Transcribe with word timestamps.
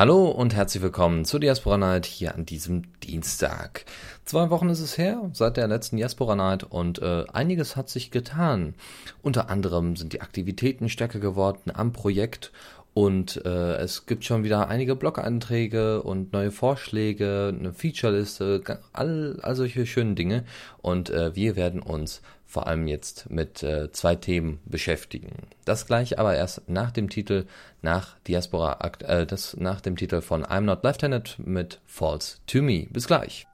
Hallo 0.00 0.30
und 0.30 0.54
herzlich 0.54 0.82
willkommen 0.82 1.26
zur 1.26 1.40
Diaspora 1.40 1.76
Night 1.76 2.06
hier 2.06 2.34
an 2.34 2.46
diesem 2.46 2.84
Dienstag. 3.02 3.84
Zwei 4.24 4.48
Wochen 4.48 4.70
ist 4.70 4.80
es 4.80 4.96
her 4.96 5.28
seit 5.34 5.58
der 5.58 5.68
letzten 5.68 5.98
Diaspora 5.98 6.36
Night 6.36 6.64
und 6.64 7.02
äh, 7.02 7.26
einiges 7.34 7.76
hat 7.76 7.90
sich 7.90 8.10
getan. 8.10 8.72
Unter 9.20 9.50
anderem 9.50 9.96
sind 9.96 10.14
die 10.14 10.22
Aktivitäten 10.22 10.88
stärker 10.88 11.18
geworden 11.18 11.70
am 11.74 11.92
Projekt 11.92 12.50
und 12.94 13.44
äh, 13.44 13.74
es 13.76 14.06
gibt 14.06 14.24
schon 14.24 14.42
wieder 14.42 14.68
einige 14.68 14.96
Blog-Einträge 14.96 16.02
und 16.02 16.32
neue 16.32 16.50
Vorschläge, 16.50 17.54
eine 17.54 17.74
Featureliste, 17.74 18.62
all, 18.94 19.38
all 19.42 19.54
solche 19.54 19.84
schönen 19.84 20.16
Dinge. 20.16 20.44
Und 20.82 21.10
äh, 21.10 21.36
wir 21.36 21.56
werden 21.56 21.80
uns 21.80 22.22
vor 22.50 22.66
allem 22.66 22.88
jetzt 22.88 23.30
mit 23.30 23.62
äh, 23.62 23.92
zwei 23.92 24.16
Themen 24.16 24.58
beschäftigen. 24.64 25.30
Das 25.64 25.86
gleiche 25.86 26.18
aber 26.18 26.34
erst 26.34 26.68
nach 26.68 26.90
dem 26.90 27.08
Titel, 27.08 27.46
nach 27.80 28.18
Diaspora, 28.26 28.76
äh, 29.04 29.24
das 29.24 29.56
nach 29.56 29.80
dem 29.80 29.94
Titel 29.94 30.20
von 30.20 30.44
I'm 30.44 30.62
Not 30.62 30.82
Left-Handed 30.82 31.36
mit 31.38 31.80
False 31.86 32.38
to 32.48 32.60
Me. 32.60 32.88
Bis 32.90 33.06
gleich. 33.06 33.46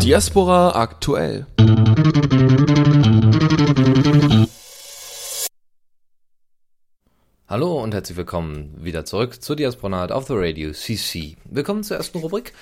Diaspora 0.00 0.70
aktuell. 0.80 1.46
Hallo 7.48 7.82
und 7.82 7.92
herzlich 7.92 8.16
willkommen 8.16 8.82
wieder 8.82 9.04
zurück 9.04 9.42
zur 9.42 9.56
Diaspora 9.56 10.06
auf 10.06 10.26
the 10.26 10.32
Radio 10.34 10.72
CC. 10.72 11.36
Willkommen 11.44 11.84
zur 11.84 11.98
ersten 11.98 12.16
Rubrik 12.16 12.54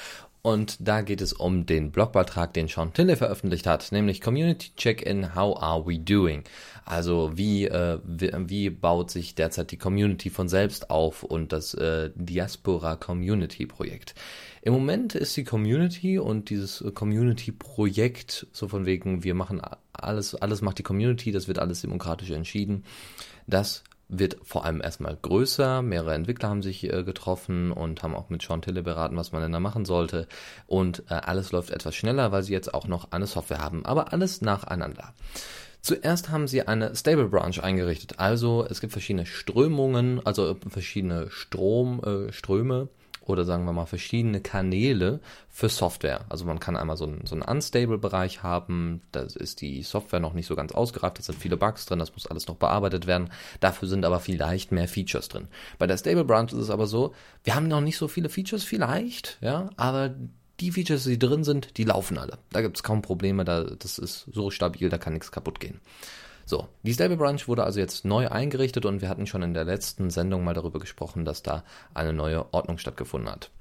und 0.42 0.76
da 0.80 1.02
geht 1.02 1.20
es 1.20 1.32
um 1.32 1.66
den 1.66 1.90
Blogbeitrag, 1.90 2.54
den 2.54 2.68
Sean 2.68 2.92
Tille 2.92 3.16
veröffentlicht 3.16 3.66
hat, 3.66 3.92
nämlich 3.92 4.20
Community 4.20 4.70
Check-in, 4.76 5.34
How 5.34 5.60
Are 5.60 5.86
We 5.86 5.98
Doing? 5.98 6.44
Also 6.84 7.32
wie, 7.34 7.66
äh, 7.66 7.98
wie, 8.04 8.30
wie, 8.48 8.70
baut 8.70 9.10
sich 9.10 9.34
derzeit 9.34 9.70
die 9.70 9.76
Community 9.76 10.30
von 10.30 10.48
selbst 10.48 10.90
auf 10.90 11.22
und 11.22 11.52
das 11.52 11.74
äh, 11.74 12.10
Diaspora 12.14 12.96
Community 12.96 13.66
Projekt. 13.66 14.14
Im 14.62 14.72
Moment 14.72 15.14
ist 15.14 15.36
die 15.36 15.44
Community 15.44 16.18
und 16.18 16.50
dieses 16.50 16.84
Community 16.94 17.52
Projekt 17.52 18.46
so 18.52 18.66
von 18.66 18.86
wegen, 18.86 19.24
wir 19.24 19.34
machen 19.34 19.60
alles, 19.92 20.34
alles 20.34 20.62
macht 20.62 20.78
die 20.78 20.82
Community, 20.82 21.32
das 21.32 21.48
wird 21.48 21.58
alles 21.58 21.82
demokratisch 21.82 22.30
entschieden. 22.30 22.84
Das 23.46 23.84
wird 24.10 24.36
vor 24.42 24.64
allem 24.64 24.80
erstmal 24.80 25.16
größer. 25.16 25.82
Mehrere 25.82 26.14
Entwickler 26.14 26.48
haben 26.48 26.62
sich 26.62 26.84
äh, 26.84 27.04
getroffen 27.04 27.72
und 27.72 28.02
haben 28.02 28.14
auch 28.14 28.28
mit 28.28 28.42
Sean 28.42 28.62
Tille 28.62 28.82
beraten, 28.82 29.16
was 29.16 29.32
man 29.32 29.42
denn 29.42 29.52
da 29.52 29.60
machen 29.60 29.84
sollte. 29.84 30.26
Und 30.66 31.04
äh, 31.08 31.14
alles 31.14 31.52
läuft 31.52 31.70
etwas 31.70 31.94
schneller, 31.94 32.32
weil 32.32 32.42
sie 32.42 32.52
jetzt 32.52 32.74
auch 32.74 32.86
noch 32.86 33.12
eine 33.12 33.26
Software 33.26 33.60
haben. 33.60 33.84
Aber 33.86 34.12
alles 34.12 34.42
nacheinander. 34.42 35.14
Zuerst 35.80 36.28
haben 36.28 36.46
sie 36.46 36.66
eine 36.66 36.94
Stable 36.94 37.28
Branch 37.28 37.58
eingerichtet. 37.62 38.18
Also 38.18 38.66
es 38.68 38.80
gibt 38.80 38.92
verschiedene 38.92 39.24
Strömungen, 39.24 40.20
also 40.24 40.56
verschiedene 40.68 41.30
Stromströme. 41.30 42.88
Äh, 42.90 42.99
oder 43.20 43.44
sagen 43.44 43.64
wir 43.64 43.72
mal 43.72 43.86
verschiedene 43.86 44.40
Kanäle 44.40 45.20
für 45.48 45.68
Software. 45.68 46.24
Also 46.28 46.44
man 46.44 46.60
kann 46.60 46.76
einmal 46.76 46.96
so 46.96 47.04
einen, 47.04 47.26
so 47.26 47.34
einen 47.34 47.42
Unstable-Bereich 47.42 48.42
haben, 48.42 49.02
da 49.12 49.20
ist 49.22 49.60
die 49.60 49.82
Software 49.82 50.20
noch 50.20 50.32
nicht 50.32 50.46
so 50.46 50.56
ganz 50.56 50.72
ausgereift, 50.72 51.18
da 51.18 51.22
sind 51.22 51.38
viele 51.38 51.56
Bugs 51.56 51.86
drin, 51.86 51.98
das 51.98 52.12
muss 52.12 52.26
alles 52.26 52.48
noch 52.48 52.56
bearbeitet 52.56 53.06
werden. 53.06 53.30
Dafür 53.60 53.88
sind 53.88 54.04
aber 54.04 54.20
vielleicht 54.20 54.72
mehr 54.72 54.88
Features 54.88 55.28
drin. 55.28 55.48
Bei 55.78 55.86
der 55.86 55.98
Stable 55.98 56.24
Branch 56.24 56.48
ist 56.52 56.54
es 56.54 56.70
aber 56.70 56.86
so, 56.86 57.14
wir 57.44 57.54
haben 57.54 57.68
noch 57.68 57.80
nicht 57.80 57.98
so 57.98 58.08
viele 58.08 58.28
Features, 58.28 58.64
vielleicht, 58.64 59.38
ja, 59.40 59.70
aber 59.76 60.14
die 60.60 60.72
Features, 60.72 61.04
die 61.04 61.18
drin 61.18 61.44
sind, 61.44 61.76
die 61.78 61.84
laufen 61.84 62.18
alle. 62.18 62.38
Da 62.50 62.60
gibt 62.60 62.76
es 62.76 62.82
kaum 62.82 63.02
Probleme, 63.02 63.44
da, 63.44 63.64
das 63.64 63.98
ist 63.98 64.28
so 64.32 64.50
stabil, 64.50 64.88
da 64.88 64.98
kann 64.98 65.14
nichts 65.14 65.32
kaputt 65.32 65.60
gehen. 65.60 65.80
So, 66.50 66.66
die 66.82 66.92
Stable 66.92 67.16
Branch 67.16 67.46
wurde 67.46 67.62
also 67.62 67.78
jetzt 67.78 68.04
neu 68.04 68.28
eingerichtet 68.28 68.84
und 68.84 69.00
wir 69.00 69.08
hatten 69.08 69.28
schon 69.28 69.42
in 69.42 69.54
der 69.54 69.62
letzten 69.62 70.10
Sendung 70.10 70.42
mal 70.42 70.52
darüber 70.52 70.80
gesprochen, 70.80 71.24
dass 71.24 71.44
da 71.44 71.62
eine 71.94 72.12
neue 72.12 72.52
Ordnung 72.52 72.76
stattgefunden 72.76 73.30
hat. 73.30 73.52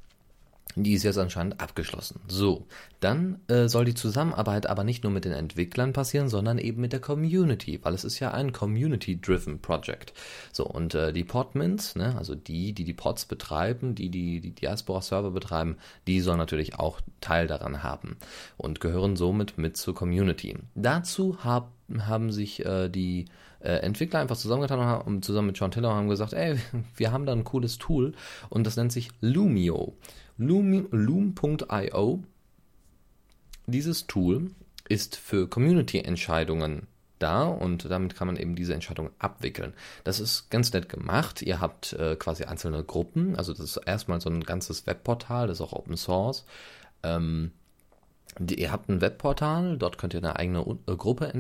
Die 0.75 0.94
ist 0.94 1.03
jetzt 1.03 1.18
anscheinend 1.18 1.59
abgeschlossen. 1.59 2.22
So, 2.28 2.68
dann 3.00 3.40
äh, 3.47 3.68
soll 3.68 3.85
die 3.85 3.96
Zusammenarbeit 3.96 4.68
aber 4.68 4.84
nicht 4.84 5.03
nur 5.03 5.12
mit 5.12 5.25
den 5.25 5.31
Entwicklern 5.31 5.94
passieren, 5.94 6.30
sondern 6.30 6.59
eben 6.59 6.80
mit 6.80 6.94
der 6.94 7.00
Community, 7.00 7.80
weil 7.81 7.96
es 7.96 8.03
ist 8.03 8.19
ja 8.19 8.31
ein 8.31 8.53
Community-driven 8.53 9.62
Project. 9.62 10.13
So, 10.52 10.66
und 10.68 10.94
äh, 10.94 11.12
die 11.12 11.24
Podmins, 11.24 11.96
ne, 11.96 12.16
also 12.18 12.35
die, 12.35 12.74
die 12.74 12.84
die 12.84 12.94
Pods 12.94 13.25
betreiben, 13.25 13.96
die 13.96 14.09
die, 14.09 14.41
die 14.41 14.52
Diaspora-Server 14.52 15.31
betreiben, 15.31 15.78
die 16.06 16.22
sollen 16.22 16.38
natürlich 16.38 16.75
auch 16.75 17.02
Teil 17.19 17.47
daran 17.47 17.81
haben 17.81 18.18
und 18.58 18.79
gehören 18.79 19.16
somit 19.16 19.58
mit 19.58 19.75
zur 19.75 19.96
Community. 19.96 20.56
Dazu 20.75 21.44
hab, 21.44 21.72
haben 21.97 22.31
sich 22.31 22.63
äh, 22.63 22.90
die 22.90 23.25
äh, 23.59 23.79
Entwickler 23.79 24.19
einfach 24.19 24.38
zusammengetan 24.38 25.02
und 25.02 25.25
zusammen 25.25 25.47
mit 25.47 25.58
John 25.58 25.72
Tiller 25.72 25.94
haben 25.94 26.09
gesagt, 26.09 26.34
ey, 26.34 26.58
wir 26.96 27.12
haben 27.12 27.25
da 27.25 27.34
ein 27.34 27.44
cooles 27.44 27.78
Tool 27.78 28.13
und 28.50 28.66
das 28.66 28.78
nennt 28.78 28.91
sich 28.91 29.09
Lumio. 29.19 29.96
Loom.io. 30.39 32.23
Dieses 33.67 34.07
Tool 34.07 34.51
ist 34.88 35.17
für 35.17 35.47
Community-Entscheidungen 35.47 36.88
da 37.19 37.44
und 37.44 37.89
damit 37.89 38.16
kann 38.16 38.27
man 38.27 38.38
eben 38.38 38.55
diese 38.55 38.73
Entscheidungen 38.73 39.11
abwickeln. 39.19 39.73
Das 40.05 40.22
ist 40.22 40.49
ganz 40.49 40.72
nett 40.72 40.88
gemacht. 40.88 41.41
Ihr 41.41 41.59
habt 41.59 41.91
äh, 41.94 42.16
quasi 42.16 42.45
einzelne 42.45 42.83
Gruppen, 42.85 43.35
also 43.35 43.51
das 43.51 43.66
ist 43.66 43.78
erstmal 43.85 44.22
so 44.22 44.29
ein 44.29 44.44
ganzes 44.44 44.88
Webportal, 44.88 45.47
das 45.47 45.59
ist 45.59 45.61
auch 45.61 45.73
Open 45.73 45.97
Source. 45.97 46.45
Ähm, 47.03 47.51
die, 48.39 48.61
ihr 48.61 48.72
habt 48.72 48.88
ein 48.88 49.01
Webportal, 49.01 49.78
dort 49.78 49.97
könnt 49.97 50.13
ihr 50.13 50.19
eine 50.19 50.38
eigene 50.38 50.61
äh, 50.88 50.95
Gruppe 50.95 51.33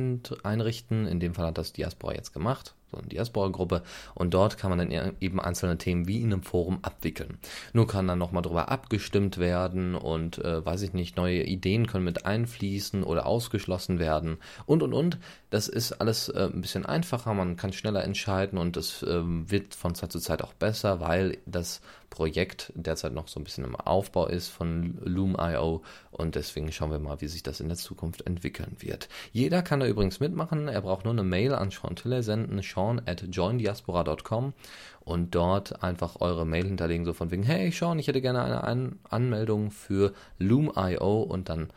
einrichten. 0.43 1.07
In 1.07 1.21
dem 1.21 1.33
Fall 1.35 1.47
hat 1.47 1.57
das 1.57 1.71
Diaspora 1.71 2.15
jetzt 2.15 2.33
gemacht 2.33 2.75
so 2.91 2.97
eine 2.97 3.07
Diaspora-Gruppe 3.07 3.83
und 4.15 4.33
dort 4.33 4.57
kann 4.57 4.69
man 4.69 4.79
dann 4.79 4.91
e-, 4.91 5.13
eben 5.19 5.39
einzelne 5.39 5.77
Themen 5.77 6.07
wie 6.07 6.21
in 6.21 6.33
einem 6.33 6.43
Forum 6.43 6.79
abwickeln. 6.81 7.37
Nur 7.73 7.87
kann 7.87 8.07
dann 8.07 8.19
nochmal 8.19 8.43
darüber 8.43 8.69
abgestimmt 8.69 9.37
werden 9.37 9.95
und 9.95 10.39
äh, 10.39 10.65
weiß 10.65 10.81
ich 10.81 10.93
nicht, 10.93 11.17
neue 11.17 11.43
Ideen 11.43 11.87
können 11.87 12.05
mit 12.05 12.25
einfließen 12.25 13.03
oder 13.03 13.25
ausgeschlossen 13.25 13.99
werden 13.99 14.37
und 14.65 14.83
und 14.83 14.93
und. 14.93 15.17
Das 15.49 15.67
ist 15.67 15.93
alles 15.93 16.29
äh, 16.29 16.49
ein 16.53 16.61
bisschen 16.61 16.85
einfacher, 16.85 17.33
man 17.33 17.57
kann 17.57 17.73
schneller 17.73 18.03
entscheiden 18.03 18.57
und 18.57 18.77
es 18.77 19.03
äh, 19.03 19.21
wird 19.23 19.75
von 19.75 19.95
Zeit 19.95 20.11
zu 20.11 20.19
Zeit 20.19 20.41
auch 20.43 20.53
besser, 20.53 20.99
weil 20.99 21.37
das 21.45 21.81
Projekt 22.09 22.71
derzeit 22.75 23.13
noch 23.13 23.27
so 23.27 23.39
ein 23.39 23.43
bisschen 23.43 23.63
im 23.63 23.75
Aufbau 23.75 24.27
ist 24.27 24.49
von 24.49 24.97
Loom.io 25.03 25.83
und 26.19 26.35
deswegen 26.35 26.71
schauen 26.71 26.91
wir 26.91 26.99
mal, 26.99 27.21
wie 27.21 27.27
sich 27.27 27.43
das 27.43 27.59
in 27.59 27.69
der 27.69 27.77
Zukunft 27.77 28.25
entwickeln 28.27 28.75
wird. 28.79 29.09
Jeder 29.31 29.61
kann 29.61 29.79
da 29.79 29.87
übrigens 29.87 30.19
mitmachen, 30.19 30.67
er 30.67 30.81
braucht 30.81 31.05
nur 31.05 31.13
eine 31.13 31.23
Mail 31.23 31.53
an 31.53 31.71
Sean 31.71 31.95
Tiller 31.95 32.23
senden, 32.23 32.61
Sean 32.61 33.01
at 33.05 33.23
joindiaspora.com 33.29 34.53
und 35.01 35.33
dort 35.33 35.83
einfach 35.83 36.21
eure 36.21 36.45
Mail 36.45 36.65
hinterlegen, 36.65 37.05
so 37.05 37.13
von 37.13 37.31
wegen, 37.31 37.43
hey 37.43 37.71
Sean, 37.71 37.99
ich 37.99 38.07
hätte 38.07 38.21
gerne 38.21 38.43
eine 38.43 38.63
An 38.63 38.99
Anmeldung 39.09 39.71
für 39.71 40.13
Loom.io 40.37 41.21
und 41.21 41.49
dann 41.49 41.69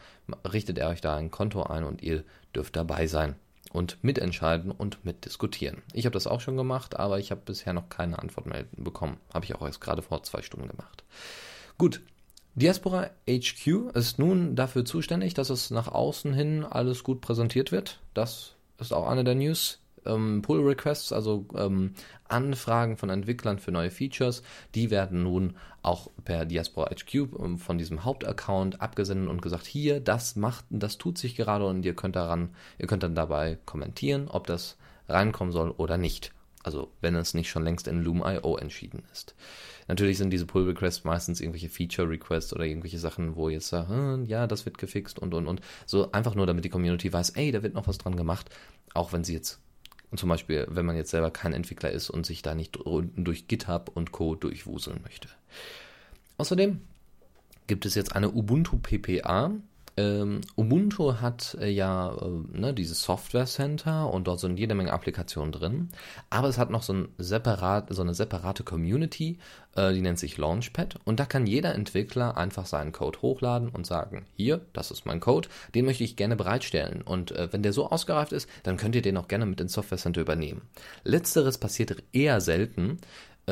richtet 0.51 0.79
er 0.79 0.89
euch 0.89 1.01
da 1.01 1.17
ein 1.17 1.31
Konto 1.31 1.63
ein 1.63 1.85
und 1.85 2.03
ihr 2.03 2.25
dürft 2.55 2.77
dabei 2.77 3.07
sein 3.07 3.37
und 3.73 4.03
mitentscheiden 4.03 4.71
und 4.71 5.05
mitdiskutieren. 5.05 5.83
Ich 5.93 6.05
habe 6.05 6.15
das 6.15 6.27
auch 6.27 6.41
schon 6.41 6.57
gemacht, 6.57 6.99
aber 6.99 7.19
ich 7.19 7.31
habe 7.31 7.41
bisher 7.45 7.73
noch 7.73 7.89
keine 7.89 8.19
Antwort 8.19 8.47
mehr 8.47 8.65
bekommen. 8.73 9.17
Habe 9.33 9.45
ich 9.45 9.55
auch 9.55 9.63
erst 9.63 9.81
gerade 9.81 10.03
vor 10.03 10.23
zwei 10.23 10.43
Stunden 10.43 10.69
gemacht. 10.69 11.05
Gut. 11.79 12.03
Diaspora 12.55 13.11
HQ 13.29 13.95
ist 13.95 14.19
nun 14.19 14.55
dafür 14.57 14.85
zuständig, 14.85 15.33
dass 15.33 15.49
es 15.49 15.71
nach 15.71 15.89
außen 15.89 16.35
hin 16.35 16.65
alles 16.65 17.03
gut 17.03 17.23
präsentiert 17.23 17.73
wird. 17.73 18.01
Das 18.13 18.57
ist 18.79 18.93
auch 18.93 19.09
eine 19.09 19.25
der 19.25 19.35
News 19.35 19.83
ähm, 20.05 20.43
Pull 20.43 20.61
Requests, 20.61 21.13
also 21.13 21.47
ähm, 21.57 21.95
Anfragen 22.29 22.97
von 22.97 23.11
Entwicklern 23.11 23.59
für 23.59 23.73
neue 23.73 23.91
Features, 23.91 24.43
die 24.75 24.91
werden 24.91 25.23
nun 25.23 25.57
auch 25.83 26.11
per 26.25 26.45
Diaspora 26.45 26.91
HQ 26.91 27.15
ähm, 27.15 27.59
von 27.59 27.79
diesem 27.79 28.05
Hauptaccount 28.05 28.81
abgesendet 28.81 29.31
und 29.31 29.43
gesagt, 29.43 29.67
hier, 29.67 30.01
das 30.01 30.37
macht, 30.37 30.65
das 30.71 30.99
tut 30.99 31.19
sich 31.19 31.37
gerade 31.37 31.67
und 31.67 31.85
ihr 31.85 31.95
könnt 31.95 32.17
daran, 32.17 32.51
ihr 32.79 32.87
könnt 32.87 33.03
dann 33.03 33.15
dabei 33.15 33.59
kommentieren, 33.65 34.29
ob 34.29 34.47
das 34.47 34.77
reinkommen 35.09 35.53
soll 35.53 35.71
oder 35.71 35.99
nicht. 35.99 36.33
Also 36.63 36.93
wenn 37.01 37.15
es 37.17 37.35
nicht 37.35 37.51
schon 37.51 37.65
längst 37.65 37.89
in 37.89 38.03
Loom.io 38.03 38.57
entschieden 38.57 39.03
ist. 39.13 39.35
Natürlich 39.89 40.19
sind 40.19 40.31
diese 40.31 40.47
Pull 40.47 40.65
Requests 40.65 41.05
meistens 41.05 41.41
irgendwelche 41.41 41.69
Feature 41.69 42.09
Requests 42.09 42.53
oder 42.53 42.65
irgendwelche 42.65 42.99
Sachen, 42.99 43.37
wo 43.37 43.49
jetzt 43.49 43.69
sagt, 43.69 43.89
hm, 43.89 44.25
ja, 44.27 44.47
das 44.47 44.65
wird 44.65 44.79
gefixt 44.79 45.19
und 45.19 45.35
und 45.35 45.47
und. 45.47 45.61
So 45.87 46.13
einfach 46.13 46.35
nur, 46.35 46.47
damit 46.47 46.65
die 46.65 46.71
Community 46.71 47.13
weiß, 47.13 47.31
ey, 47.31 47.51
da 47.51 47.63
wird 47.63 47.75
noch 47.75 47.89
was 47.89 47.99
dran 47.99 48.17
gemacht, 48.17 48.51
auch 48.95 49.13
wenn 49.13 49.25
sie 49.25 49.35
jetzt 49.35 49.61
zum 50.15 50.29
Beispiel, 50.29 50.67
wenn 50.69 50.87
man 50.87 50.97
jetzt 50.97 51.11
selber 51.11 51.31
kein 51.31 51.53
Entwickler 51.53 51.91
ist 51.91 52.11
und 52.11 52.27
sich 52.27 52.43
da 52.43 52.55
nicht 52.55 52.79
durch 52.85 53.49
GitHub 53.49 53.91
und 53.95 54.13
Co. 54.13 54.35
durchwuseln 54.35 55.01
möchte. 55.03 55.29
Außerdem 56.37 56.81
gibt 57.67 57.87
es 57.87 57.95
jetzt 57.95 58.15
eine 58.15 58.31
Ubuntu 58.31 58.79
PPA. 58.79 59.53
Ähm, 59.97 60.41
Ubuntu 60.57 61.21
hat 61.21 61.57
äh, 61.61 61.69
ja 61.69 62.15
äh, 62.15 62.59
ne, 62.59 62.73
dieses 62.73 63.03
Software 63.03 63.45
Center 63.45 64.13
und 64.13 64.27
dort 64.27 64.41
sind 64.41 64.59
jede 64.59 64.75
Menge 64.75 64.93
Applikationen 64.93 65.53
drin. 65.53 65.91
Aber 66.31 66.49
es 66.49 66.57
hat 66.57 66.71
noch 66.71 66.83
so, 66.83 66.95
ein 66.95 67.09
separat, 67.19 67.89
so 67.91 68.01
eine 68.01 68.15
separate 68.15 68.65
Community, 68.65 69.39
äh, 69.77 69.93
die 69.93 70.01
nennt 70.01 70.19
sich 70.19 70.39
Launchpad. 70.39 70.99
Und 71.05 71.21
da 71.21 71.27
kann 71.27 71.47
jeder 71.47 71.75
Entwickler 71.75 72.37
einfach 72.39 72.65
seinen 72.65 72.93
Code 72.93 73.21
hochladen 73.21 73.69
und 73.69 73.87
sagen, 73.87 74.25
hier, 74.35 74.61
das 74.73 74.91
ist 74.91 75.05
mein 75.05 75.21
Code, 75.21 75.49
den 75.75 75.85
möchte 75.85 76.05
ich 76.05 76.17
gerne 76.17 76.37
bereitstellen. 76.37 77.03
Und 77.03 77.33
äh, 77.33 77.53
wenn 77.53 77.63
der 77.63 77.75
so 77.75 77.91
ausgereift 77.91 78.33
ist, 78.33 78.49
dann 78.63 78.79
könnt 78.79 78.95
ihr 78.95 79.03
den 79.03 79.19
auch 79.19 79.29
gerne 79.29 79.45
mit 79.45 79.61
ins 79.61 79.75
Software 79.75 79.99
Center 79.99 80.23
übernehmen. 80.23 80.63
Letzteres 81.05 81.59
passiert 81.59 82.03
eher 82.13 82.41
selten 82.41 82.99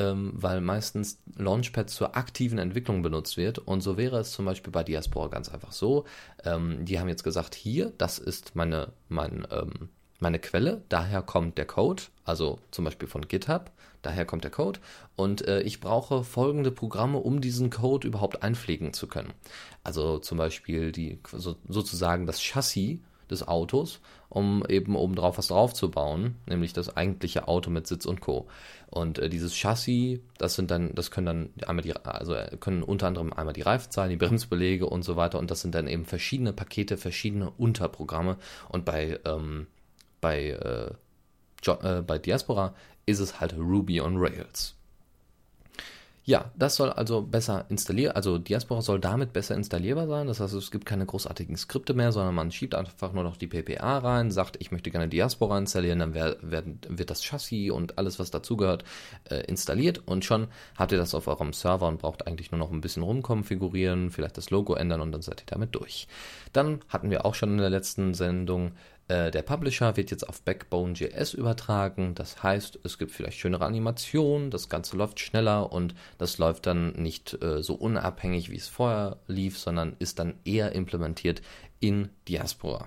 ähm, 0.01 0.33
weil 0.35 0.61
meistens 0.61 1.19
Launchpad 1.37 1.91
zur 1.91 2.17
aktiven 2.17 2.59
Entwicklung 2.59 3.03
benutzt 3.03 3.37
wird. 3.37 3.59
Und 3.59 3.83
so 3.83 3.97
wäre 3.97 4.19
es 4.19 4.33
zum 4.33 4.47
Beispiel 4.47 4.73
bei 4.73 4.83
Diaspora 4.83 5.29
ganz 5.29 5.49
einfach 5.49 5.73
so. 5.73 6.05
Ähm, 6.45 6.85
die 6.85 6.99
haben 6.99 7.09
jetzt 7.09 7.25
gesagt, 7.25 7.55
hier, 7.55 7.93
das 7.99 8.19
ist 8.19 8.57
meine, 8.57 8.93
mein, 9.09 9.47
ähm, 9.51 9.91
meine 10.19 10.39
Quelle, 10.39 10.83
daher 10.89 11.23
kommt 11.23 11.59
der 11.59 11.67
Code, 11.67 12.05
also 12.25 12.59
zum 12.71 12.85
Beispiel 12.85 13.09
von 13.09 13.29
GitHub, 13.29 13.71
daher 14.03 14.25
kommt 14.25 14.45
der 14.45 14.51
Code. 14.51 14.81
Und 15.17 15.47
äh, 15.47 15.61
ich 15.63 15.81
brauche 15.81 16.25
folgende 16.25 16.71
Programme, 16.71 17.19
um 17.19 17.41
diesen 17.41 17.69
Code 17.71 18.07
überhaupt 18.07 18.43
einpflegen 18.43 18.93
zu 18.95 19.07
können. 19.07 19.33
Also 19.85 20.19
zum 20.19 20.39
Beispiel 20.39 20.93
die 20.93 21.19
so, 21.31 21.57
sozusagen 21.69 22.27
das 22.27 22.41
Chassis 22.41 23.01
des 23.31 23.47
Autos, 23.47 24.01
um 24.31 24.65
eben 24.69 24.97
oben 24.97 25.17
drauf 25.17 25.37
was 25.37 25.49
draufzubauen, 25.49 26.37
nämlich 26.47 26.73
das 26.73 26.97
eigentliche 26.97 27.49
Auto 27.49 27.69
mit 27.69 27.87
Sitz 27.87 28.07
und 28.07 28.21
Co. 28.21 28.47
Und 28.89 29.19
äh, 29.19 29.29
dieses 29.29 29.55
Chassis, 29.55 30.21
das 30.39 30.55
sind 30.55 30.71
dann, 30.71 30.95
das 30.95 31.11
können 31.11 31.27
dann 31.27 31.69
einmal 31.69 31.83
die, 31.83 31.95
also 31.95 32.35
äh, 32.35 32.57
können 32.59 32.83
unter 32.83 33.09
anderem 33.09 33.33
einmal 33.33 33.53
die 33.53 33.63
Reifenzahlen, 33.63 34.11
die 34.11 34.17
Bremsbelege 34.17 34.87
und 34.87 35.03
so 35.03 35.17
weiter. 35.17 35.39
Und 35.39 35.51
das 35.51 35.61
sind 35.61 35.75
dann 35.75 35.89
eben 35.89 36.07
verschiedene 36.07 36.53
Pakete, 36.53 36.97
verschiedene 36.97 37.51
Unterprogramme. 37.51 38.39
Und 38.69 38.85
bei 38.85 39.19
ähm, 39.25 39.67
bei 40.21 40.51
äh, 40.51 40.93
jo 41.63 41.75
äh, 41.83 42.03
bei 42.03 42.19
Diaspora 42.19 42.75
ist 43.07 43.19
es 43.19 43.41
halt 43.41 43.55
Ruby 43.59 44.01
on 44.01 44.17
Rails. 44.17 44.77
Ja, 46.31 46.53
das 46.57 46.77
soll 46.77 46.91
also 46.91 47.23
besser 47.23 47.65
installieren, 47.71 48.15
also 48.15 48.39
Diaspora 48.39 48.83
soll 48.83 49.01
damit 49.01 49.33
besser 49.33 49.57
installierbar 49.57 50.07
sein. 50.07 50.29
Das 50.29 50.39
heißt, 50.39 50.55
es 50.55 50.71
gibt 50.71 50.87
keine 50.87 51.05
großartigen 51.05 51.57
Skripte 51.57 51.93
mehr, 51.93 52.13
sondern 52.13 52.37
man 52.37 52.53
schiebt 52.53 52.77
einfach 52.77 53.13
nur 53.13 53.25
noch 53.25 53.37
die 53.37 53.49
PPA 53.49 53.99
rein, 53.99 54.31
sagt, 54.31 54.57
ich 54.61 54.71
möchte 54.71 54.93
gerne 54.93 55.09
Diaspora 55.09 55.59
installieren, 55.59 55.99
dann 55.99 56.15
wär, 56.15 56.37
werden, 56.41 56.79
wird 56.89 57.11
das 57.11 57.25
Chassis 57.25 57.73
und 57.73 57.99
alles, 57.99 58.21
was 58.21 58.31
dazugehört, 58.31 58.85
äh, 59.29 59.41
installiert 59.47 60.07
und 60.07 60.25
schon 60.25 60.47
habt 60.77 60.93
ihr 60.93 60.99
das 60.99 61.17
auf 61.17 61.27
eurem 61.27 61.53
Server 61.53 61.89
und 61.89 61.99
braucht 61.99 62.29
eigentlich 62.29 62.53
nur 62.53 62.61
noch 62.61 62.71
ein 62.71 62.81
bisschen 62.81 63.03
rumkonfigurieren, 63.03 64.13
vielleicht 64.13 64.37
das 64.37 64.51
Logo 64.51 64.75
ändern 64.75 65.01
und 65.01 65.11
dann 65.11 65.23
seid 65.23 65.41
ihr 65.41 65.47
damit 65.47 65.75
durch. 65.75 66.07
Dann 66.53 66.79
hatten 66.89 67.11
wir 67.11 67.27
auch 67.27 67.35
schon 67.35 67.51
in 67.51 67.59
der 67.59 67.71
letzten 67.71 68.15
Sendung 68.15 68.71
äh, 69.11 69.33
der 69.33 69.43
Publisher 69.43 69.97
wird 69.97 70.13
jetzt 70.13 70.29
auf 70.29 70.43
Backbone.js 70.43 71.35
übertragen. 71.35 72.15
Das 72.15 72.45
heißt, 72.45 72.79
es 72.85 72.97
gibt 72.97 73.11
vielleicht 73.11 73.39
schönere 73.39 73.65
Animationen, 73.65 74.51
das 74.53 74.69
Ganze 74.69 74.97
läuft 74.97 75.19
schneller 75.19 75.73
und 75.73 75.97
das 76.19 76.39
läuft 76.39 76.67
dann 76.67 76.93
nicht 76.93 77.43
äh, 77.43 77.61
so 77.63 77.75
unabhängig, 77.75 78.51
wie 78.51 78.57
es 78.57 78.69
vorher 78.69 79.17
lief, 79.27 79.59
sondern 79.59 79.97
ist 79.99 80.21
dann 80.21 80.35
eher 80.45 80.73
implementiert 80.73 81.43
in 81.81 82.11
Diaspora. 82.29 82.87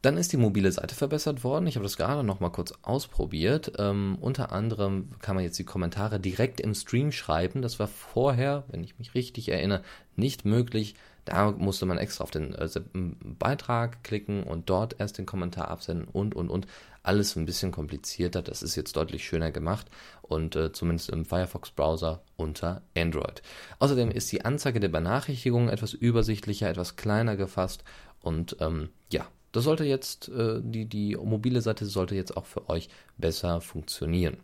Dann 0.00 0.16
ist 0.16 0.32
die 0.32 0.36
mobile 0.36 0.70
Seite 0.70 0.94
verbessert 0.94 1.42
worden. 1.42 1.66
Ich 1.66 1.74
habe 1.74 1.82
das 1.82 1.96
gerade 1.96 2.22
noch 2.22 2.38
mal 2.38 2.50
kurz 2.50 2.72
ausprobiert. 2.82 3.72
Ähm, 3.78 4.18
unter 4.20 4.52
anderem 4.52 5.10
kann 5.20 5.34
man 5.34 5.42
jetzt 5.42 5.58
die 5.58 5.64
Kommentare 5.64 6.20
direkt 6.20 6.60
im 6.60 6.74
Stream 6.74 7.10
schreiben. 7.10 7.62
Das 7.62 7.80
war 7.80 7.88
vorher, 7.88 8.62
wenn 8.68 8.84
ich 8.84 8.96
mich 9.00 9.14
richtig 9.14 9.48
erinnere, 9.48 9.82
nicht 10.14 10.44
möglich. 10.44 10.94
Da 11.26 11.50
musste 11.50 11.86
man 11.86 11.98
extra 11.98 12.24
auf 12.24 12.30
den 12.30 12.54
äh, 12.54 12.68
Beitrag 12.94 14.02
klicken 14.04 14.44
und 14.44 14.70
dort 14.70 14.98
erst 14.98 15.18
den 15.18 15.26
Kommentar 15.26 15.68
absenden 15.68 16.08
und, 16.08 16.34
und, 16.34 16.48
und. 16.48 16.66
Alles 17.02 17.36
ein 17.36 17.46
bisschen 17.46 17.70
komplizierter. 17.70 18.42
Das 18.42 18.62
ist 18.62 18.74
jetzt 18.74 18.96
deutlich 18.96 19.24
schöner 19.24 19.52
gemacht 19.52 19.86
und 20.22 20.56
äh, 20.56 20.72
zumindest 20.72 21.10
im 21.10 21.24
Firefox-Browser 21.24 22.22
unter 22.36 22.82
Android. 22.96 23.42
Außerdem 23.78 24.10
ist 24.10 24.32
die 24.32 24.44
Anzeige 24.44 24.80
der 24.80 24.88
Benachrichtigungen 24.88 25.68
etwas 25.68 25.92
übersichtlicher, 25.92 26.68
etwas 26.68 26.96
kleiner 26.96 27.36
gefasst 27.36 27.84
und 28.20 28.56
ähm, 28.60 28.88
ja, 29.12 29.26
das 29.52 29.64
sollte 29.64 29.84
jetzt, 29.84 30.28
äh, 30.28 30.60
die, 30.62 30.86
die 30.86 31.16
mobile 31.16 31.60
Seite 31.60 31.86
sollte 31.86 32.14
jetzt 32.14 32.36
auch 32.36 32.44
für 32.44 32.68
euch 32.68 32.88
besser 33.18 33.60
funktionieren. 33.60 34.38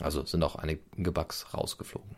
Also 0.00 0.24
sind 0.24 0.42
auch 0.42 0.56
einige 0.56 1.12
Bugs 1.12 1.46
rausgeflogen. 1.52 2.16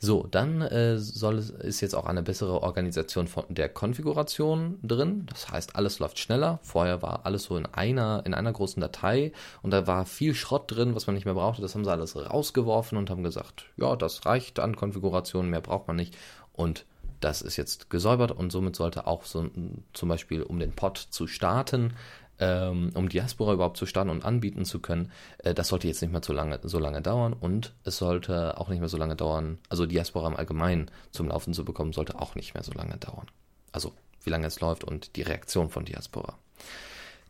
So, 0.00 0.26
dann 0.30 0.62
äh, 0.62 0.98
soll 0.98 1.38
es, 1.38 1.50
ist 1.50 1.80
jetzt 1.80 1.94
auch 1.94 2.06
eine 2.06 2.22
bessere 2.22 2.62
Organisation 2.62 3.28
von 3.28 3.44
der 3.48 3.68
Konfiguration 3.68 4.78
drin. 4.82 5.26
Das 5.28 5.50
heißt, 5.50 5.76
alles 5.76 5.98
läuft 5.98 6.18
schneller. 6.18 6.58
Vorher 6.62 7.02
war 7.02 7.26
alles 7.26 7.44
so 7.44 7.56
in 7.56 7.66
einer, 7.66 8.22
in 8.26 8.34
einer 8.34 8.52
großen 8.52 8.80
Datei 8.80 9.32
und 9.62 9.70
da 9.70 9.86
war 9.86 10.06
viel 10.06 10.34
Schrott 10.34 10.64
drin, 10.66 10.94
was 10.94 11.06
man 11.06 11.14
nicht 11.14 11.24
mehr 11.24 11.34
brauchte. 11.34 11.62
Das 11.62 11.74
haben 11.74 11.84
sie 11.84 11.90
alles 11.90 12.16
rausgeworfen 12.16 12.98
und 12.98 13.10
haben 13.10 13.22
gesagt, 13.22 13.66
ja, 13.76 13.96
das 13.96 14.26
reicht 14.26 14.58
an 14.58 14.76
Konfiguration, 14.76 15.50
mehr 15.50 15.60
braucht 15.60 15.86
man 15.86 15.96
nicht. 15.96 16.16
Und 16.52 16.84
das 17.20 17.42
ist 17.42 17.56
jetzt 17.56 17.90
gesäubert 17.90 18.32
und 18.32 18.50
somit 18.50 18.76
sollte 18.76 19.06
auch 19.06 19.24
so 19.24 19.48
zum 19.92 20.08
Beispiel, 20.08 20.42
um 20.42 20.58
den 20.58 20.72
Pod 20.72 20.96
zu 20.96 21.26
starten, 21.26 21.94
ähm, 22.40 22.90
um 22.94 23.08
Diaspora 23.08 23.52
überhaupt 23.52 23.76
zu 23.76 23.86
starten 23.86 24.10
und 24.10 24.24
anbieten 24.24 24.64
zu 24.64 24.80
können, 24.80 25.12
äh, 25.38 25.54
das 25.54 25.68
sollte 25.68 25.86
jetzt 25.86 26.02
nicht 26.02 26.10
mehr 26.10 26.22
so 26.24 26.32
lange, 26.32 26.58
so 26.62 26.78
lange 26.78 27.02
dauern 27.02 27.32
und 27.32 27.74
es 27.84 27.98
sollte 27.98 28.58
auch 28.58 28.68
nicht 28.68 28.80
mehr 28.80 28.88
so 28.88 28.96
lange 28.96 29.16
dauern, 29.16 29.58
also 29.68 29.86
Diaspora 29.86 30.28
im 30.28 30.36
Allgemeinen 30.36 30.90
zum 31.10 31.28
Laufen 31.28 31.54
zu 31.54 31.64
bekommen, 31.64 31.92
sollte 31.92 32.18
auch 32.18 32.34
nicht 32.34 32.54
mehr 32.54 32.62
so 32.62 32.72
lange 32.72 32.96
dauern. 32.96 33.26
Also 33.72 33.92
wie 34.24 34.30
lange 34.30 34.46
es 34.46 34.60
läuft 34.60 34.84
und 34.84 35.16
die 35.16 35.22
Reaktion 35.22 35.70
von 35.70 35.84
Diaspora. 35.84 36.38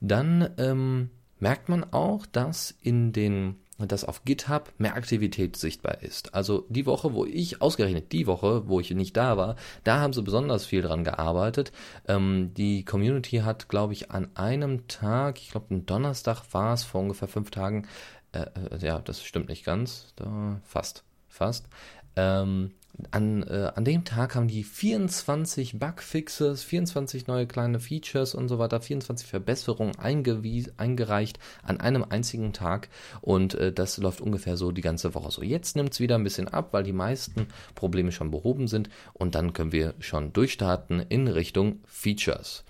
Dann 0.01 0.51
ähm, 0.57 1.11
merkt 1.39 1.69
man 1.69 1.85
auch, 1.93 2.27
dass 2.27 2.75
in 2.81 3.13
den 3.13 3.57
dass 3.87 4.05
auf 4.05 4.25
GitHub 4.25 4.73
mehr 4.79 4.95
Aktivität 4.95 5.57
sichtbar 5.57 6.03
ist. 6.03 6.35
Also 6.35 6.67
die 6.69 6.87
Woche, 6.87 7.13
wo 7.15 7.25
ich, 7.25 7.61
ausgerechnet 7.63 8.13
die 8.13 8.27
Woche, 8.27 8.69
wo 8.69 8.81
ich 8.81 8.91
nicht 8.91 9.17
da 9.17 9.37
war, 9.37 9.57
da 9.85 10.01
haben 10.01 10.13
sie 10.13 10.23
besonders 10.23 10.67
viel 10.67 10.83
dran 10.83 11.05
gearbeitet. 11.05 11.73
Ähm, 12.09 12.53
die 12.55 12.85
Community 12.85 13.39
hat, 13.39 13.69
glaube 13.69 13.93
ich, 13.93 14.11
an 14.11 14.29
einem 14.35 14.87
Tag, 14.89 15.39
ich 15.39 15.51
glaube, 15.51 15.75
ein 15.75 15.87
Donnerstag 15.87 16.43
war 16.53 16.75
es, 16.75 16.85
vor 16.85 17.01
ungefähr 17.01 17.29
fünf 17.29 17.51
Tagen, 17.51 17.87
äh, 18.33 18.47
äh, 18.71 18.79
ja, 18.87 19.01
das 19.01 19.23
stimmt 19.23 19.49
nicht 19.49 19.65
ganz, 19.65 20.13
da, 20.17 20.61
fast, 20.65 21.05
fast, 21.29 21.69
ähm, 22.17 22.73
an, 23.11 23.43
äh, 23.43 23.73
an 23.75 23.85
dem 23.85 24.05
Tag 24.05 24.35
haben 24.35 24.49
die 24.49 24.65
24 24.65 25.79
Bugfixes, 25.79 26.63
24 26.63 27.27
neue 27.27 27.47
kleine 27.47 27.81
Features 27.81 28.35
und 28.35 28.49
so 28.49 28.59
weiter, 28.59 28.81
24 28.81 29.27
Verbesserungen 29.27 29.97
eingereicht 29.99 31.39
an 31.63 31.81
einem 31.81 32.05
einzigen 32.09 32.53
Tag 32.53 32.89
und 33.21 33.55
äh, 33.55 33.73
das 33.73 33.99
läuft 33.99 34.21
ungefähr 34.21 34.57
so 34.57 34.73
die 34.73 34.81
ganze 34.81 35.15
Woche. 35.15 35.31
So, 35.31 35.43
jetzt 35.43 35.77
nimmt 35.77 35.93
es 35.93 36.01
wieder 36.01 36.17
ein 36.17 36.25
bisschen 36.25 36.49
ab, 36.49 36.69
weil 36.73 36.83
die 36.83 36.93
meisten 36.93 37.47
Probleme 37.75 38.13
schon 38.13 38.31
behoben 38.31 38.69
sind 38.69 38.91
und 39.13 39.35
dann 39.35 39.53
können 39.53 39.73
wir 39.73 39.95
schon 40.01 40.33
durchstarten 40.33 41.01
in 41.09 41.29
Richtung 41.29 41.81
Features. 41.87 42.65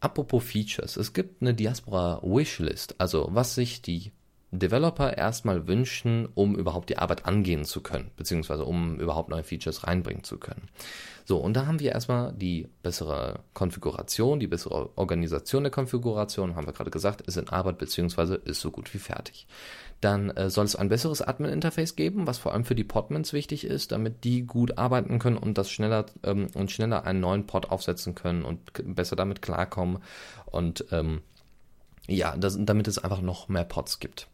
Apropos 0.00 0.44
Features, 0.44 0.96
es 0.96 1.12
gibt 1.12 1.42
eine 1.42 1.54
Diaspora 1.54 2.20
Wishlist, 2.22 2.94
also 2.98 3.28
was 3.30 3.54
sich 3.54 3.82
die 3.82 4.12
Developer 4.52 5.16
erstmal 5.16 5.66
wünschen, 5.66 6.28
um 6.34 6.54
überhaupt 6.56 6.88
die 6.88 6.98
Arbeit 6.98 7.26
angehen 7.26 7.64
zu 7.64 7.82
können, 7.82 8.10
beziehungsweise 8.16 8.64
um 8.64 8.98
überhaupt 9.00 9.28
neue 9.28 9.42
Features 9.42 9.84
reinbringen 9.86 10.22
zu 10.22 10.38
können. 10.38 10.68
So, 11.24 11.38
und 11.38 11.54
da 11.54 11.66
haben 11.66 11.80
wir 11.80 11.90
erstmal 11.90 12.32
die 12.32 12.68
bessere 12.84 13.40
Konfiguration, 13.52 14.38
die 14.38 14.46
bessere 14.46 14.96
Organisation 14.96 15.64
der 15.64 15.72
Konfiguration, 15.72 16.54
haben 16.54 16.66
wir 16.66 16.72
gerade 16.72 16.92
gesagt, 16.92 17.22
ist 17.22 17.36
in 17.36 17.48
Arbeit, 17.48 17.78
beziehungsweise 17.78 18.36
ist 18.36 18.60
so 18.60 18.70
gut 18.70 18.94
wie 18.94 18.98
fertig. 18.98 19.48
Dann 20.00 20.30
äh, 20.30 20.50
soll 20.50 20.66
es 20.66 20.76
ein 20.76 20.88
besseres 20.88 21.22
Admin-Interface 21.22 21.96
geben, 21.96 22.28
was 22.28 22.38
vor 22.38 22.52
allem 22.52 22.64
für 22.64 22.76
die 22.76 22.84
Podmans 22.84 23.32
wichtig 23.32 23.64
ist, 23.64 23.90
damit 23.90 24.22
die 24.22 24.42
gut 24.46 24.78
arbeiten 24.78 25.18
können 25.18 25.38
und 25.38 25.58
das 25.58 25.68
schneller 25.68 26.06
ähm, 26.22 26.46
und 26.54 26.70
schneller 26.70 27.04
einen 27.04 27.20
neuen 27.20 27.46
Pod 27.46 27.70
aufsetzen 27.70 28.14
können 28.14 28.44
und 28.44 28.60
besser 28.94 29.16
damit 29.16 29.42
klarkommen 29.42 29.98
und 30.44 30.84
ähm, 30.92 31.22
ja, 32.06 32.36
das, 32.36 32.56
damit 32.60 32.86
es 32.86 32.98
einfach 32.98 33.20
noch 33.20 33.48
mehr 33.48 33.64
Pods 33.64 33.98
gibt. 33.98 34.28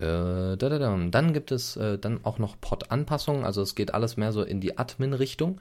Äh, 0.00 0.56
da, 0.56 0.56
da, 0.56 0.78
da. 0.78 0.98
Dann 1.10 1.32
gibt 1.34 1.52
es 1.52 1.76
äh, 1.76 1.98
dann 1.98 2.24
auch 2.24 2.38
noch 2.38 2.58
Pod-Anpassungen, 2.58 3.44
also 3.44 3.60
es 3.60 3.74
geht 3.74 3.92
alles 3.92 4.16
mehr 4.16 4.32
so 4.32 4.42
in 4.42 4.60
die 4.60 4.78
Admin-Richtung. 4.78 5.60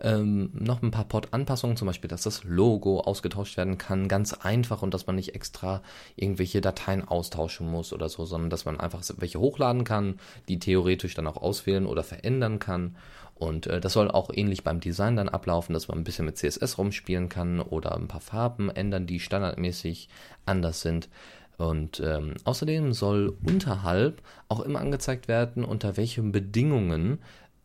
Ähm, 0.00 0.50
noch 0.52 0.82
ein 0.82 0.90
paar 0.90 1.06
Pod-Anpassungen, 1.06 1.76
zum 1.76 1.86
Beispiel, 1.86 2.08
dass 2.08 2.22
das 2.22 2.44
Logo 2.44 3.00
ausgetauscht 3.00 3.56
werden 3.56 3.78
kann, 3.78 4.06
ganz 4.06 4.34
einfach 4.34 4.82
und 4.82 4.92
dass 4.92 5.06
man 5.06 5.16
nicht 5.16 5.34
extra 5.34 5.82
irgendwelche 6.16 6.60
Dateien 6.60 7.08
austauschen 7.08 7.68
muss 7.68 7.92
oder 7.94 8.08
so, 8.10 8.26
sondern 8.26 8.50
dass 8.50 8.66
man 8.66 8.78
einfach 8.78 9.02
welche 9.16 9.40
hochladen 9.40 9.84
kann, 9.84 10.20
die 10.48 10.58
theoretisch 10.58 11.14
dann 11.14 11.26
auch 11.26 11.38
auswählen 11.38 11.86
oder 11.86 12.04
verändern 12.04 12.58
kann. 12.58 12.96
Und 13.34 13.68
äh, 13.68 13.80
das 13.80 13.92
soll 13.94 14.10
auch 14.10 14.30
ähnlich 14.34 14.64
beim 14.64 14.80
Design 14.80 15.16
dann 15.16 15.28
ablaufen, 15.28 15.72
dass 15.72 15.88
man 15.88 15.98
ein 15.98 16.04
bisschen 16.04 16.26
mit 16.26 16.36
CSS 16.36 16.76
rumspielen 16.76 17.28
kann 17.28 17.60
oder 17.60 17.96
ein 17.96 18.08
paar 18.08 18.20
Farben 18.20 18.68
ändern, 18.68 19.06
die 19.06 19.20
standardmäßig 19.20 20.08
anders 20.44 20.80
sind. 20.82 21.08
Und 21.58 22.00
ähm, 22.00 22.34
außerdem 22.44 22.92
soll 22.92 23.36
unterhalb 23.44 24.22
auch 24.48 24.60
immer 24.60 24.80
angezeigt 24.80 25.28
werden, 25.28 25.64
unter 25.64 25.96
welchen 25.96 26.32
Bedingungen 26.32 27.18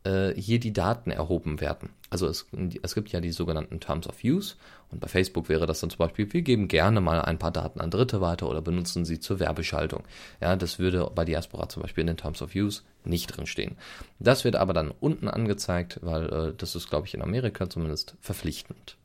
äh, 0.03 0.33
hier 0.33 0.59
die 0.59 0.73
Daten 0.73 1.11
erhoben 1.11 1.61
werden. 1.61 1.89
Also 2.09 2.27
es, 2.27 2.47
es 2.81 2.95
gibt 2.95 3.11
ja 3.11 3.21
die 3.21 3.31
sogenannten 3.31 3.79
Terms 3.79 4.07
of 4.07 4.23
Use 4.23 4.55
und 4.91 4.99
bei 4.99 5.07
Facebook 5.07 5.47
wäre 5.49 5.65
das 5.65 5.79
dann 5.79 5.89
zum 5.89 5.99
Beispiel, 5.99 6.31
wir 6.31 6.41
geben 6.41 6.67
gerne 6.67 7.01
mal 7.01 7.21
ein 7.21 7.39
paar 7.39 7.51
Daten 7.51 7.81
an 7.81 7.89
Dritte 7.89 8.19
weiter 8.19 8.49
oder 8.49 8.61
benutzen 8.61 9.05
sie 9.05 9.19
zur 9.19 9.39
Werbeschaltung. 9.39 10.03
Ja, 10.41 10.55
das 10.55 10.77
würde 10.79 11.09
bei 11.13 11.25
Diaspora 11.25 11.69
zum 11.69 11.81
Beispiel 11.81 12.01
in 12.01 12.07
den 12.07 12.17
Terms 12.17 12.41
of 12.41 12.55
Use 12.55 12.81
nicht 13.03 13.27
drin 13.27 13.47
stehen. 13.47 13.77
Das 14.19 14.43
wird 14.43 14.55
aber 14.55 14.73
dann 14.73 14.91
unten 14.99 15.27
angezeigt, 15.27 15.99
weil 16.01 16.25
äh, 16.31 16.53
das 16.57 16.75
ist, 16.75 16.89
glaube 16.89 17.07
ich, 17.07 17.13
in 17.13 17.21
Amerika 17.21 17.69
zumindest 17.69 18.15
verpflichtend. 18.21 18.97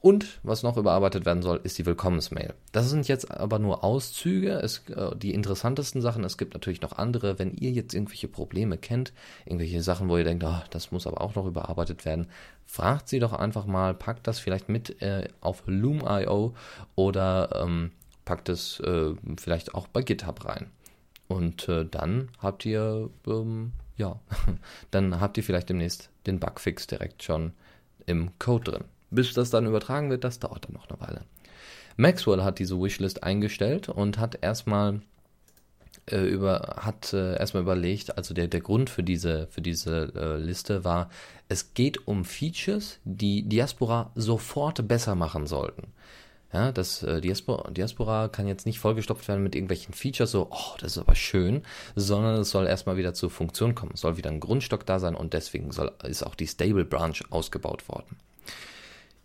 Und 0.00 0.40
was 0.42 0.62
noch 0.62 0.76
überarbeitet 0.76 1.26
werden 1.26 1.42
soll, 1.42 1.60
ist 1.64 1.78
die 1.78 1.86
Willkommensmail. 1.86 2.54
Das 2.70 2.88
sind 2.90 3.08
jetzt 3.08 3.30
aber 3.30 3.58
nur 3.58 3.82
Auszüge, 3.82 4.52
es, 4.52 4.88
äh, 4.90 5.16
die 5.16 5.34
interessantesten 5.34 6.00
Sachen. 6.00 6.22
Es 6.22 6.38
gibt 6.38 6.54
natürlich 6.54 6.82
noch 6.82 6.92
andere. 6.92 7.38
Wenn 7.38 7.54
ihr 7.54 7.70
jetzt 7.70 7.94
irgendwelche 7.94 8.28
Probleme 8.28 8.78
kennt, 8.78 9.12
irgendwelche 9.46 9.82
Sachen, 9.82 10.08
wo 10.08 10.16
ihr 10.16 10.24
denkt, 10.24 10.44
oh, 10.44 10.60
das 10.70 10.92
muss 10.92 11.06
aber 11.06 11.20
auch 11.22 11.34
noch 11.34 11.46
überarbeitet 11.46 12.04
werden, 12.04 12.28
fragt 12.66 13.08
sie 13.08 13.18
doch 13.18 13.32
einfach 13.32 13.66
mal, 13.66 13.94
packt 13.94 14.26
das 14.26 14.38
vielleicht 14.38 14.68
mit 14.68 15.02
äh, 15.02 15.28
auf 15.40 15.62
Loom.io 15.66 16.54
oder 16.94 17.62
ähm, 17.62 17.90
packt 18.24 18.48
es 18.48 18.78
äh, 18.80 19.14
vielleicht 19.38 19.74
auch 19.74 19.88
bei 19.88 20.02
GitHub 20.02 20.44
rein. 20.44 20.70
Und 21.28 21.68
äh, 21.68 21.84
dann 21.84 22.28
habt 22.38 22.64
ihr, 22.64 23.10
ähm, 23.26 23.72
ja, 23.96 24.20
dann 24.90 25.20
habt 25.20 25.36
ihr 25.36 25.42
vielleicht 25.42 25.70
demnächst 25.70 26.10
den 26.26 26.38
Bugfix 26.38 26.86
direkt 26.86 27.22
schon 27.22 27.52
im 28.04 28.38
Code 28.38 28.70
drin. 28.70 28.84
Bis 29.10 29.32
das 29.34 29.50
dann 29.50 29.66
übertragen 29.66 30.10
wird, 30.10 30.24
das 30.24 30.38
dauert 30.38 30.66
dann 30.66 30.74
noch 30.74 30.88
eine 30.88 31.00
Weile. 31.00 31.24
Maxwell 31.96 32.42
hat 32.42 32.58
diese 32.58 32.80
Wishlist 32.80 33.22
eingestellt 33.22 33.88
und 33.88 34.18
hat 34.18 34.38
erstmal 34.42 35.00
äh, 36.10 36.18
über 36.18 36.76
hat 36.78 37.12
äh, 37.12 37.36
erstmal 37.38 37.62
überlegt, 37.62 38.16
also 38.16 38.34
der 38.34 38.48
der 38.48 38.60
Grund 38.60 38.90
für 38.90 39.02
diese 39.02 39.46
für 39.48 39.62
diese 39.62 40.12
äh, 40.14 40.36
Liste 40.36 40.84
war, 40.84 41.08
es 41.48 41.74
geht 41.74 42.06
um 42.06 42.24
Features, 42.24 42.98
die 43.04 43.42
Diaspora 43.48 44.10
sofort 44.14 44.86
besser 44.88 45.14
machen 45.14 45.46
sollten. 45.46 45.92
Ja, 46.52 46.70
das 46.72 47.02
äh, 47.02 47.20
Diaspora, 47.20 47.70
Diaspora 47.70 48.28
kann 48.28 48.46
jetzt 48.46 48.66
nicht 48.66 48.78
vollgestopft 48.78 49.26
werden 49.28 49.42
mit 49.42 49.54
irgendwelchen 49.54 49.94
Features, 49.94 50.30
so, 50.30 50.48
oh, 50.50 50.76
das 50.78 50.92
ist 50.92 50.98
aber 50.98 51.14
schön, 51.14 51.62
sondern 51.96 52.40
es 52.40 52.50
soll 52.50 52.66
erstmal 52.66 52.96
wieder 52.96 53.14
zur 53.14 53.30
Funktion 53.30 53.74
kommen. 53.74 53.92
Es 53.94 54.00
soll 54.00 54.16
wieder 54.16 54.30
ein 54.30 54.40
Grundstock 54.40 54.86
da 54.86 54.98
sein 54.98 55.16
und 55.16 55.32
deswegen 55.32 55.72
soll, 55.72 55.92
ist 56.04 56.22
auch 56.22 56.34
die 56.34 56.46
Stable 56.46 56.84
Branch 56.84 57.18
ausgebaut 57.30 57.88
worden. 57.88 58.16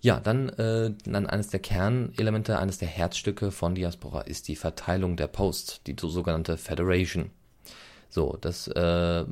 Ja, 0.01 0.19
dann, 0.19 0.49
äh, 0.49 0.93
dann 1.05 1.27
eines 1.27 1.49
der 1.49 1.59
Kernelemente, 1.59 2.57
eines 2.57 2.79
der 2.79 2.87
Herzstücke 2.87 3.51
von 3.51 3.75
Diaspora 3.75 4.21
ist 4.21 4.47
die 4.47 4.55
Verteilung 4.55 5.15
der 5.15 5.27
Posts, 5.27 5.83
die 5.83 5.95
sogenannte 5.99 6.57
Federation. 6.57 7.29
So, 8.09 8.35
das, 8.41 8.67
äh, 8.67 9.25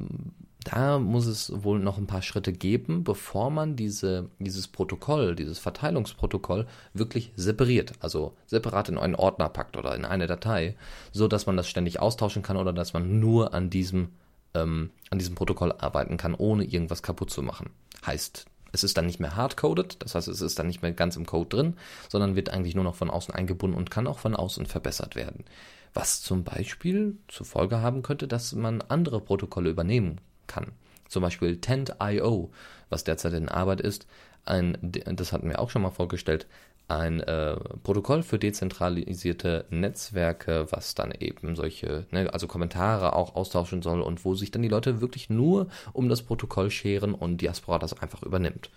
da 0.64 1.00
muss 1.00 1.26
es 1.26 1.52
wohl 1.64 1.80
noch 1.80 1.98
ein 1.98 2.06
paar 2.06 2.22
Schritte 2.22 2.54
geben, 2.54 3.04
bevor 3.04 3.50
man 3.50 3.76
diese, 3.76 4.30
dieses 4.38 4.68
Protokoll, 4.68 5.36
dieses 5.36 5.58
Verteilungsprotokoll 5.58 6.68
wirklich 6.94 7.32
separiert, 7.36 7.94
also 8.00 8.36
separat 8.46 8.90
in 8.90 9.00
einen 9.00 9.16
Ordner 9.16 9.50
packt 9.50 9.76
oder 9.76 9.96
in 9.96 10.06
eine 10.06 10.28
Datei, 10.28 10.76
so 11.12 11.28
dass 11.28 11.48
man 11.48 11.58
das 11.58 11.68
ständig 11.68 12.00
austauschen 12.00 12.44
kann 12.44 12.58
oder 12.58 12.74
dass 12.74 12.94
man 12.94 13.20
nur 13.20 13.56
an 13.56 13.72
diesem, 13.72 14.10
ähm, 14.54 14.92
an 15.10 15.18
diesem 15.18 15.34
Protokoll 15.34 15.72
arbeiten 15.72 16.18
kann, 16.18 16.36
ohne 16.36 16.64
irgendwas 16.64 17.02
kaputt 17.02 17.32
zu 17.32 17.42
machen. 17.42 17.72
Heißt, 18.06 18.46
es 18.72 18.84
ist 18.84 18.98
dann 18.98 19.06
nicht 19.06 19.20
mehr 19.20 19.36
hardcoded, 19.36 19.98
das 20.00 20.16
heißt, 20.16 20.28
es 20.28 20.42
ist 20.42 20.60
dann 20.60 20.68
nicht 20.68 20.82
mehr 20.82 20.92
ganz 20.92 21.16
im 21.16 21.26
Code 21.26 21.50
drin, 21.50 21.78
sondern 22.08 22.36
wird 22.36 22.50
eigentlich 22.50 22.76
nur 22.76 22.84
noch 22.84 22.96
von 22.96 23.10
außen 23.10 23.34
eingebunden 23.34 23.78
und 23.78 23.92
kann 23.92 24.08
auch 24.08 24.20
von 24.20 24.36
außen 24.36 24.66
verbessert 24.66 25.16
werden. 25.16 25.46
Was 25.94 26.22
zum 26.22 26.44
Beispiel 26.44 27.18
zur 27.28 27.46
Folge 27.46 27.82
haben 27.82 28.04
könnte, 28.04 28.28
dass 28.28 28.54
man 28.54 28.82
andere 28.82 29.22
Protokolle 29.22 29.70
übernehmen 29.70 30.22
kann. 30.48 30.74
Zum 31.08 31.24
Beispiel 31.24 31.58
Tent.io, 31.58 32.52
was 32.90 33.04
derzeit 33.04 33.34
in 33.34 33.50
Arbeit 33.50 33.82
ist, 33.82 34.06
ein, 34.46 34.78
das 34.82 35.34
hatten 35.34 35.50
wir 35.50 35.60
auch 35.60 35.70
schon 35.70 35.82
mal 35.82 35.90
vorgestellt, 35.90 36.48
ein 36.90 37.20
äh, 37.20 37.56
Protokoll 37.84 38.24
für 38.24 38.40
dezentralisierte 38.40 39.66
Netzwerke, 39.70 40.68
was 40.72 40.96
dann 40.96 41.12
eben 41.12 41.56
solche, 41.56 42.06
ne, 42.12 42.32
also 42.34 42.48
Kommentare 42.48 43.14
auch 43.14 43.36
austauschen 43.36 43.82
soll 43.82 44.02
und 44.02 44.26
wo 44.26 44.36
sich 44.36 44.52
dann 44.52 44.62
die 44.62 44.70
Leute 44.70 45.02
wirklich 45.02 45.30
nur 45.30 45.68
um 45.94 46.10
das 46.10 46.24
Protokoll 46.24 46.72
scheren 46.72 47.14
und 47.14 47.42
Diaspora 47.42 47.80
das 47.80 48.00
einfach 48.02 48.24
übernimmt. 48.24 48.72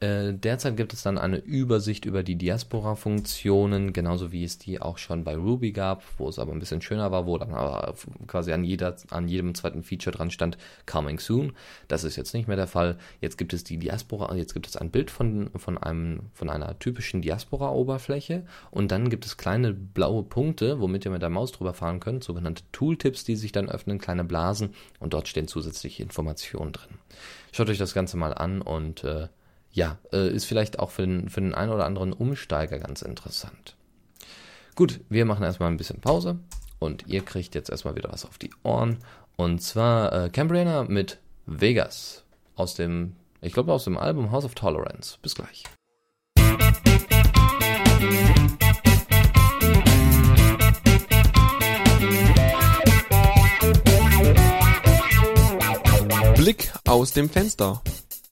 Äh, 0.00 0.34
derzeit 0.34 0.76
gibt 0.76 0.92
es 0.92 1.02
dann 1.02 1.18
eine 1.18 1.38
Übersicht 1.38 2.04
über 2.04 2.22
die 2.22 2.36
Diaspora-Funktionen, 2.36 3.92
genauso 3.92 4.30
wie 4.32 4.44
es 4.44 4.58
die 4.58 4.80
auch 4.80 4.98
schon 4.98 5.24
bei 5.24 5.36
Ruby 5.36 5.72
gab, 5.72 6.02
wo 6.18 6.28
es 6.28 6.38
aber 6.38 6.52
ein 6.52 6.58
bisschen 6.58 6.82
schöner 6.82 7.10
war, 7.10 7.26
wo 7.26 7.38
dann 7.38 7.54
aber 7.54 7.94
quasi 8.26 8.52
an, 8.52 8.64
jeder, 8.64 8.94
an 9.10 9.28
jedem 9.28 9.54
zweiten 9.54 9.82
Feature 9.82 10.14
dran 10.14 10.30
stand, 10.30 10.58
Coming 10.86 11.18
Soon. 11.18 11.52
Das 11.88 12.04
ist 12.04 12.16
jetzt 12.16 12.34
nicht 12.34 12.46
mehr 12.46 12.56
der 12.56 12.66
Fall. 12.66 12.98
Jetzt 13.20 13.38
gibt 13.38 13.54
es 13.54 13.64
die 13.64 13.78
Diaspora, 13.78 14.34
jetzt 14.34 14.52
gibt 14.52 14.66
es 14.66 14.76
ein 14.76 14.90
Bild 14.90 15.10
von, 15.10 15.50
von 15.56 15.78
einem, 15.78 16.30
von 16.34 16.50
einer 16.50 16.78
Typ 16.78 16.89
typischen 16.90 17.22
Diaspora-Oberfläche 17.22 18.44
und 18.70 18.90
dann 18.90 19.10
gibt 19.10 19.24
es 19.24 19.36
kleine 19.36 19.72
blaue 19.72 20.24
Punkte, 20.24 20.80
womit 20.80 21.04
ihr 21.04 21.12
mit 21.12 21.22
der 21.22 21.30
Maus 21.30 21.52
drüber 21.52 21.72
fahren 21.72 22.00
könnt, 22.00 22.24
sogenannte 22.24 22.64
Tooltips, 22.72 23.24
die 23.24 23.36
sich 23.36 23.52
dann 23.52 23.68
öffnen, 23.68 23.98
kleine 23.98 24.24
Blasen 24.24 24.74
und 24.98 25.14
dort 25.14 25.28
stehen 25.28 25.46
zusätzliche 25.46 26.02
Informationen 26.02 26.72
drin. 26.72 26.98
Schaut 27.52 27.70
euch 27.70 27.78
das 27.78 27.94
Ganze 27.94 28.16
mal 28.16 28.34
an 28.34 28.60
und 28.60 29.04
äh, 29.04 29.28
ja, 29.72 29.98
äh, 30.12 30.30
ist 30.30 30.46
vielleicht 30.46 30.80
auch 30.80 30.90
für 30.90 31.06
den, 31.06 31.28
für 31.28 31.40
den 31.40 31.54
einen 31.54 31.72
oder 31.72 31.86
anderen 31.86 32.12
Umsteiger 32.12 32.78
ganz 32.80 33.02
interessant. 33.02 33.76
Gut, 34.74 35.00
wir 35.08 35.24
machen 35.24 35.44
erstmal 35.44 35.70
ein 35.70 35.76
bisschen 35.76 36.00
Pause 36.00 36.38
und 36.80 37.06
ihr 37.06 37.22
kriegt 37.22 37.54
jetzt 37.54 37.70
erstmal 37.70 37.94
wieder 37.94 38.10
was 38.12 38.24
auf 38.24 38.38
die 38.38 38.50
Ohren 38.64 38.98
und 39.36 39.62
zwar 39.62 40.12
äh, 40.12 40.28
Cambriana 40.28 40.84
mit 40.84 41.18
Vegas 41.46 42.24
aus 42.56 42.74
dem, 42.74 43.14
ich 43.40 43.52
glaube 43.52 43.72
aus 43.72 43.84
dem 43.84 43.96
Album 43.96 44.32
House 44.32 44.44
of 44.44 44.54
Tolerance. 44.54 45.18
Bis 45.22 45.34
gleich. 45.34 45.64
Blick 56.40 56.72
aus 56.86 57.12
dem 57.12 57.28
Fenster. 57.28 57.82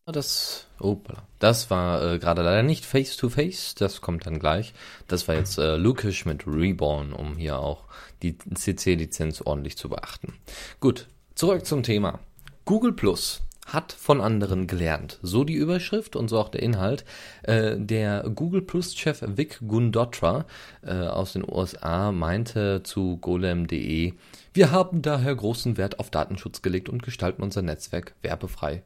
Das, 0.06 0.66
opala, 0.78 1.25
das 1.38 1.68
war 1.68 2.14
äh, 2.14 2.18
gerade 2.18 2.40
leider 2.40 2.62
nicht 2.62 2.87
Face 2.87 3.18
to 3.18 3.28
Face, 3.28 3.75
das 3.75 4.00
kommt 4.00 4.25
dann 4.25 4.38
gleich. 4.38 4.72
Das 5.06 5.28
war 5.28 5.34
jetzt 5.34 5.58
äh, 5.58 5.76
Lukish 5.76 6.25
mit 6.25 6.46
Reborn, 6.46 7.12
um 7.12 7.37
hier 7.37 7.58
auch 7.58 7.84
die 8.22 8.38
CC-Lizenz 8.38 9.42
ordentlich 9.42 9.76
zu 9.76 9.90
beachten. 9.90 10.32
Gut, 10.80 11.06
zurück 11.34 11.66
zum 11.66 11.82
Thema. 11.82 12.18
Google 12.64 12.94
Plus 12.94 13.42
hat 13.72 13.92
von 13.92 14.20
anderen 14.20 14.66
gelernt. 14.66 15.18
So 15.22 15.44
die 15.44 15.54
Überschrift 15.54 16.16
und 16.16 16.28
so 16.28 16.38
auch 16.38 16.48
der 16.48 16.62
Inhalt. 16.62 17.04
Äh, 17.42 17.76
der 17.78 18.25
Google 18.34 18.62
Plus-Chef 18.62 19.22
Vic 19.26 19.60
Gundotra 19.66 20.46
äh, 20.82 20.92
aus 20.92 21.34
den 21.34 21.44
USA 21.48 22.12
meinte 22.12 22.82
zu 22.82 23.18
golem.de, 23.18 24.14
wir 24.54 24.70
haben 24.70 25.02
daher 25.02 25.34
großen 25.34 25.76
Wert 25.76 26.00
auf 26.00 26.10
Datenschutz 26.10 26.62
gelegt 26.62 26.88
und 26.88 27.02
gestalten 27.02 27.42
unser 27.42 27.62
Netzwerk 27.62 28.14
werbefrei. 28.22 28.82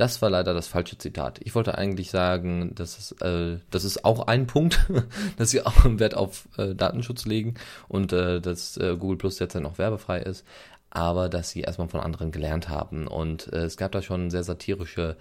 Das 0.00 0.22
war 0.22 0.30
leider 0.30 0.54
das 0.54 0.66
falsche 0.66 0.96
Zitat. 0.96 1.40
Ich 1.42 1.54
wollte 1.54 1.76
eigentlich 1.76 2.10
sagen, 2.10 2.74
das 2.74 2.96
ist, 2.96 3.22
äh, 3.22 3.58
das 3.70 3.84
ist 3.84 4.04
auch 4.04 4.26
ein 4.26 4.46
Punkt, 4.46 4.80
dass 5.36 5.50
sie 5.50 5.64
auch 5.64 5.84
einen 5.84 6.00
Wert 6.00 6.16
auf 6.16 6.48
äh, 6.56 6.74
Datenschutz 6.74 7.26
legen 7.26 7.54
und 7.88 8.12
äh, 8.12 8.40
dass 8.40 8.76
äh, 8.78 8.96
Google 8.98 9.18
Plus 9.18 9.36
derzeit 9.36 9.62
noch 9.62 9.78
werbefrei 9.78 10.20
ist 10.20 10.44
aber 10.92 11.28
dass 11.28 11.50
sie 11.50 11.60
erstmal 11.60 11.88
von 11.88 12.00
anderen 12.00 12.32
gelernt 12.32 12.68
haben. 12.68 13.06
Und 13.06 13.52
äh, 13.52 13.58
es 13.58 13.76
gab 13.76 13.92
da 13.92 14.02
schon 14.02 14.28
sehr 14.28 14.42
satirische 14.42 15.16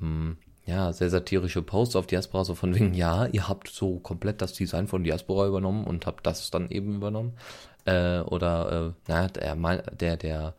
ähm, 0.00 0.38
ja, 0.66 0.92
sehr 0.92 1.10
satirische 1.10 1.62
Posts 1.62 1.96
auf 1.96 2.06
Diaspora, 2.06 2.44
so 2.44 2.54
von 2.54 2.74
wegen, 2.74 2.94
ja, 2.94 3.26
ihr 3.26 3.48
habt 3.48 3.68
so 3.68 3.98
komplett 3.98 4.40
das 4.40 4.54
Design 4.54 4.88
von 4.88 5.04
Diaspora 5.04 5.46
übernommen 5.46 5.84
und 5.84 6.06
habt 6.06 6.26
das 6.26 6.50
dann 6.50 6.70
eben 6.70 6.96
übernommen. 6.96 7.34
Äh, 7.84 8.20
oder, 8.20 8.94
äh, 9.06 9.10
naja, 9.10 9.28
der, 9.28 9.76
der, 9.92 10.16
der 10.16 10.54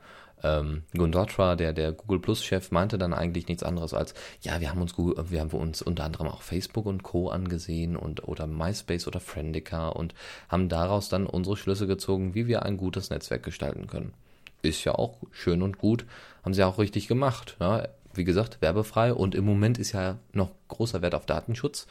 ähm, 0.46 0.84
Gundotra, 0.96 1.56
der, 1.56 1.74
der 1.74 1.92
Google 1.92 2.20
Plus 2.20 2.44
Chef, 2.44 2.72
meinte 2.72 2.98
dann 2.98 3.14
eigentlich 3.14 3.48
nichts 3.48 3.64
anderes 3.64 3.94
als, 3.94 4.14
ja, 4.42 4.62
wir 4.62 4.70
haben 4.70 4.82
uns 4.82 4.96
Google, 4.96 5.26
wir 5.30 5.40
haben 5.40 5.50
uns 5.52 5.82
unter 5.82 6.04
anderem 6.04 6.28
auch 6.28 6.42
Facebook 6.42 6.86
und 6.86 7.04
Co. 7.04 7.30
angesehen 7.30 7.96
und 7.96 8.28
oder 8.28 8.48
MySpace 8.48 9.08
oder 9.08 9.20
Friendica 9.20 9.90
und 9.90 10.14
haben 10.50 10.70
daraus 10.70 11.10
dann 11.10 11.26
unsere 11.26 11.58
Schlüsse 11.58 11.88
gezogen, 11.88 12.36
wie 12.36 12.48
wir 12.48 12.64
ein 12.64 12.78
gutes 12.78 13.10
Netzwerk 13.10 13.44
gestalten 13.44 13.88
können. 13.88 14.14
Ist 14.62 14.84
ja 14.84 14.96
auch 14.96 15.18
schön 15.32 15.62
und 15.62 15.78
gut, 15.78 16.06
haben 16.44 16.54
sie 16.54 16.64
auch 16.64 16.80
richtig 16.80 17.08
gemacht. 17.08 17.58
Ja 17.60 17.88
wie 18.18 18.24
gesagt, 18.24 18.62
werbefrei 18.62 19.14
und 19.14 19.36
im 19.36 19.46
Moment 19.46 19.78
ist 19.78 19.92
ja 19.92 20.18
noch 20.34 20.52
großer 20.68 21.02
Wert 21.02 21.16
auf 21.16 21.26
Datenschutz. 21.26 21.88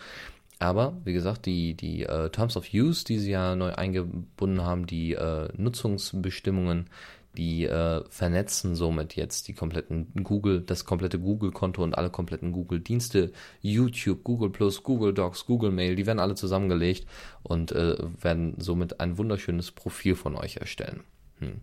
Aber 0.58 0.96
wie 1.04 1.12
gesagt, 1.12 1.46
die, 1.46 1.74
die 1.74 2.04
äh, 2.04 2.30
Terms 2.30 2.56
of 2.56 2.72
Use, 2.72 3.04
die 3.04 3.18
sie 3.18 3.32
ja 3.32 3.56
neu 3.56 3.74
eingebunden 3.74 4.62
haben, 4.62 4.86
die 4.86 5.12
äh, 5.12 5.48
Nutzungsbestimmungen, 5.56 6.86
die 7.36 7.64
äh, 7.64 8.02
vernetzen 8.08 8.74
somit 8.74 9.16
jetzt 9.16 9.48
die 9.48 9.52
kompletten 9.52 10.12
Google, 10.22 10.60
das 10.60 10.84
komplette 10.84 11.18
Google-Konto 11.18 11.82
und 11.82 11.96
alle 11.96 12.10
kompletten 12.10 12.52
Google-Dienste, 12.52 13.32
YouTube, 13.60 14.24
Google 14.24 14.50
Plus, 14.50 14.82
Google 14.82 15.12
Docs, 15.12 15.46
Google 15.46 15.70
Mail, 15.70 15.96
die 15.96 16.06
werden 16.06 16.20
alle 16.20 16.34
zusammengelegt 16.34 17.06
und 17.42 17.72
äh, 17.72 17.96
werden 18.20 18.54
somit 18.58 19.00
ein 19.00 19.18
wunderschönes 19.18 19.70
Profil 19.70 20.14
von 20.14 20.36
euch 20.36 20.56
erstellen. 20.56 21.04
Hm. 21.38 21.60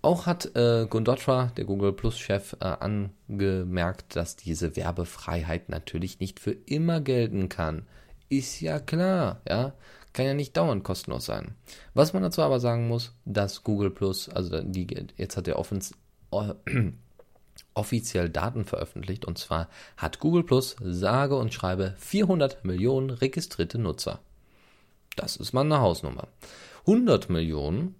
Auch 0.00 0.26
hat 0.26 0.54
äh, 0.54 0.86
Gundotra, 0.88 1.50
der 1.56 1.64
Google 1.64 1.92
Plus-Chef, 1.92 2.56
äh, 2.60 2.64
angemerkt, 2.64 4.14
dass 4.14 4.36
diese 4.36 4.76
Werbefreiheit 4.76 5.68
natürlich 5.68 6.20
nicht 6.20 6.38
für 6.38 6.52
immer 6.52 7.00
gelten 7.00 7.48
kann. 7.48 7.86
Ist 8.28 8.60
ja 8.60 8.78
klar, 8.78 9.40
ja. 9.48 9.72
Kann 10.12 10.26
ja 10.26 10.34
nicht 10.34 10.56
dauernd 10.56 10.84
kostenlos 10.84 11.26
sein. 11.26 11.54
Was 11.94 12.12
man 12.12 12.22
dazu 12.22 12.42
aber 12.42 12.60
sagen 12.60 12.88
muss, 12.88 13.12
dass 13.24 13.62
Google 13.62 13.90
Plus, 13.90 14.28
also 14.28 14.60
die, 14.62 14.86
jetzt 15.16 15.36
hat 15.36 15.48
er 15.48 15.58
offens, 15.58 15.92
äh, 16.32 16.54
offiziell 17.74 18.28
Daten 18.28 18.64
veröffentlicht 18.64 19.24
und 19.24 19.38
zwar 19.38 19.68
hat 19.96 20.18
Google 20.18 20.44
Plus 20.44 20.76
sage 20.80 21.36
und 21.36 21.52
schreibe 21.54 21.94
400 21.98 22.64
Millionen 22.64 23.10
registrierte 23.10 23.78
Nutzer. 23.78 24.20
Das 25.16 25.36
ist 25.36 25.52
mal 25.52 25.62
eine 25.62 25.80
Hausnummer. 25.80 26.28
100 26.86 27.28
Millionen 27.28 27.94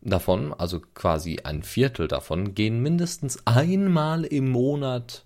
davon, 0.00 0.52
also 0.52 0.80
quasi 0.94 1.40
ein 1.44 1.62
Viertel 1.62 2.08
davon, 2.08 2.54
gehen 2.54 2.80
mindestens 2.80 3.46
einmal 3.46 4.24
im 4.24 4.50
Monat 4.50 5.24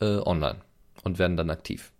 äh, 0.00 0.18
online 0.18 0.60
und 1.02 1.18
werden 1.18 1.36
dann 1.36 1.50
aktiv. 1.50 1.92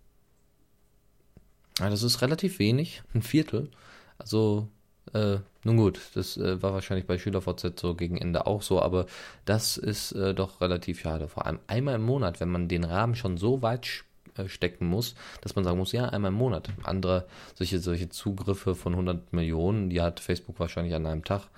Ja, 1.79 1.89
das 1.89 2.03
ist 2.03 2.21
relativ 2.21 2.59
wenig, 2.59 3.03
ein 3.13 3.21
Viertel. 3.21 3.69
Also, 4.17 4.67
äh, 5.13 5.37
nun 5.63 5.77
gut, 5.77 5.99
das 6.15 6.37
äh, 6.37 6.61
war 6.61 6.73
wahrscheinlich 6.73 7.05
bei 7.05 7.17
SchülerVZ 7.17 7.79
so 7.79 7.93
gegen 7.95 8.17
Ende 8.17 8.47
auch 8.47 8.61
so, 8.61 8.81
aber 8.81 9.05
das 9.45 9.77
ist 9.77 10.11
äh, 10.13 10.33
doch 10.33 10.61
relativ 10.61 11.01
schade. 11.01 11.27
Vor 11.27 11.45
allem 11.45 11.59
einmal 11.67 11.95
im 11.95 12.03
Monat, 12.03 12.39
wenn 12.39 12.49
man 12.49 12.67
den 12.67 12.83
Rahmen 12.83 13.15
schon 13.15 13.37
so 13.37 13.61
weit 13.61 14.05
äh, 14.37 14.47
stecken 14.47 14.87
muss, 14.87 15.15
dass 15.41 15.55
man 15.55 15.63
sagen 15.63 15.77
muss, 15.77 15.91
ja, 15.91 16.05
einmal 16.05 16.31
im 16.31 16.37
Monat. 16.37 16.69
Andere, 16.83 17.27
solche, 17.55 17.79
solche 17.79 18.09
Zugriffe 18.09 18.75
von 18.75 18.93
100 18.93 19.33
Millionen, 19.33 19.89
die 19.89 20.01
hat 20.01 20.19
Facebook 20.19 20.59
wahrscheinlich 20.59 20.95
an 20.95 21.05
einem 21.05 21.23
Tag. 21.23 21.49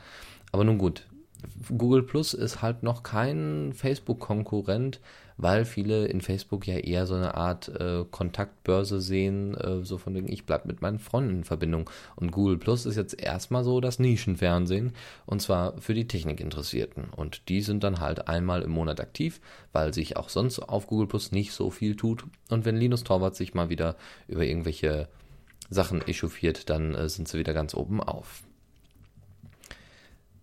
Aber 0.51 0.63
nun 0.63 0.77
gut, 0.77 1.05
Google 1.77 2.03
Plus 2.03 2.33
ist 2.33 2.61
halt 2.61 2.83
noch 2.83 3.03
kein 3.03 3.73
Facebook-Konkurrent, 3.73 4.99
weil 5.41 5.63
viele 5.63 6.05
in 6.07 6.19
Facebook 6.19 6.67
ja 6.67 6.75
eher 6.75 7.07
so 7.07 7.15
eine 7.15 7.35
Art 7.35 7.69
äh, 7.69 8.03
Kontaktbörse 8.11 8.99
sehen, 8.99 9.55
äh, 9.55 9.85
so 9.85 9.97
von 9.97 10.13
wegen, 10.13 10.29
ich 10.29 10.45
bleibe 10.45 10.67
mit 10.67 10.81
meinen 10.81 10.99
Freunden 10.99 11.37
in 11.37 11.43
Verbindung. 11.45 11.89
Und 12.17 12.31
Google 12.31 12.57
Plus 12.57 12.85
ist 12.85 12.97
jetzt 12.97 13.17
erstmal 13.17 13.63
so 13.63 13.79
das 13.79 13.99
Nischenfernsehen 13.99 14.91
und 15.25 15.41
zwar 15.41 15.79
für 15.79 15.93
die 15.93 16.07
Technikinteressierten. 16.07 17.05
Und 17.15 17.47
die 17.47 17.61
sind 17.61 17.85
dann 17.85 18.01
halt 18.01 18.27
einmal 18.27 18.63
im 18.63 18.71
Monat 18.71 18.99
aktiv, 18.99 19.39
weil 19.71 19.93
sich 19.93 20.17
auch 20.17 20.27
sonst 20.27 20.59
auf 20.59 20.87
Google 20.87 21.07
Plus 21.07 21.31
nicht 21.31 21.53
so 21.53 21.71
viel 21.71 21.95
tut. 21.95 22.25
Und 22.49 22.65
wenn 22.65 22.75
Linus 22.75 23.05
Torwart 23.05 23.37
sich 23.37 23.53
mal 23.53 23.69
wieder 23.69 23.95
über 24.27 24.43
irgendwelche 24.43 25.07
Sachen 25.69 26.05
echauffiert, 26.05 26.69
dann 26.69 26.95
äh, 26.95 27.07
sind 27.07 27.29
sie 27.29 27.39
wieder 27.39 27.53
ganz 27.53 27.73
oben 27.73 28.03
auf. 28.03 28.43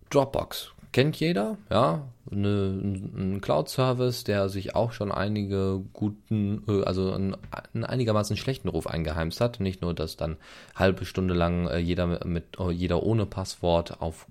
Dropbox 0.09 0.73
kennt 0.91 1.19
jeder, 1.19 1.57
ja, 1.69 2.07
eine, 2.31 2.79
ein 3.15 3.41
Cloud-Service, 3.41 4.23
der 4.23 4.49
sich 4.49 4.75
auch 4.75 4.91
schon 4.91 5.11
einige 5.11 5.81
guten, 5.93 6.63
äh, 6.67 6.83
also 6.83 7.13
einen, 7.13 7.37
einen, 7.73 7.83
einigermaßen 7.83 8.35
schlechten 8.37 8.67
Ruf 8.67 8.87
eingeheimst 8.87 9.39
hat. 9.39 9.59
Nicht 9.59 9.81
nur, 9.81 9.93
dass 9.93 10.17
dann 10.17 10.37
halbe 10.75 11.05
Stunde 11.05 11.33
lang 11.33 11.67
äh, 11.67 11.77
jeder 11.77 12.25
mit 12.25 12.59
äh, 12.59 12.71
jeder 12.71 13.03
ohne 13.03 13.25
Passwort 13.25 14.01
auf, 14.01 14.27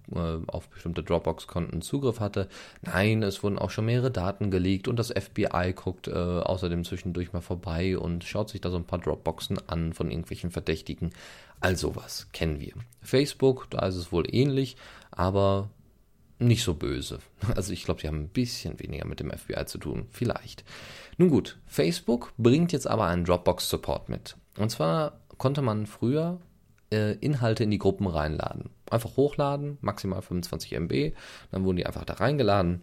auf 0.46 0.68
bestimmte 0.68 1.02
Dropbox-Konten 1.02 1.82
Zugriff 1.82 2.20
hatte. 2.20 2.48
Nein, 2.82 3.22
es 3.22 3.42
wurden 3.42 3.58
auch 3.58 3.70
schon 3.70 3.86
mehrere 3.86 4.10
Daten 4.10 4.50
geleakt 4.50 4.88
und 4.88 4.98
das 4.98 5.10
FBI 5.12 5.72
guckt 5.74 6.08
äh, 6.08 6.12
außerdem 6.12 6.84
zwischendurch 6.84 7.32
mal 7.32 7.40
vorbei 7.40 7.98
und 7.98 8.24
schaut 8.24 8.50
sich 8.50 8.60
da 8.60 8.70
so 8.70 8.76
ein 8.76 8.84
paar 8.84 8.98
Dropboxen 8.98 9.58
an 9.68 9.92
von 9.92 10.10
irgendwelchen 10.10 10.50
Verdächtigen. 10.50 11.12
Also 11.60 11.96
was 11.96 12.30
kennen 12.32 12.60
wir. 12.60 12.74
Facebook, 13.00 13.68
da 13.70 13.86
ist 13.86 13.96
es 13.96 14.12
wohl 14.12 14.24
ähnlich, 14.30 14.76
aber 15.10 15.70
nicht 16.38 16.62
so 16.62 16.74
böse. 16.74 17.18
Also 17.54 17.72
ich 17.72 17.84
glaube, 17.84 18.00
die 18.00 18.08
haben 18.08 18.22
ein 18.22 18.28
bisschen 18.28 18.78
weniger 18.80 19.06
mit 19.06 19.20
dem 19.20 19.30
FBI 19.30 19.66
zu 19.66 19.78
tun. 19.78 20.06
Vielleicht. 20.10 20.64
Nun 21.16 21.30
gut, 21.30 21.58
Facebook 21.66 22.32
bringt 22.36 22.72
jetzt 22.72 22.86
aber 22.86 23.06
einen 23.06 23.24
Dropbox-Support 23.24 24.08
mit. 24.08 24.36
Und 24.58 24.70
zwar 24.70 25.20
konnte 25.38 25.62
man 25.62 25.86
früher 25.86 26.40
äh, 26.92 27.12
Inhalte 27.18 27.64
in 27.64 27.70
die 27.70 27.78
Gruppen 27.78 28.06
reinladen. 28.06 28.70
Einfach 28.90 29.16
hochladen, 29.16 29.78
maximal 29.80 30.22
25 30.22 30.72
MB. 30.72 31.12
Dann 31.50 31.64
wurden 31.64 31.76
die 31.76 31.86
einfach 31.86 32.04
da 32.04 32.14
reingeladen. 32.14 32.82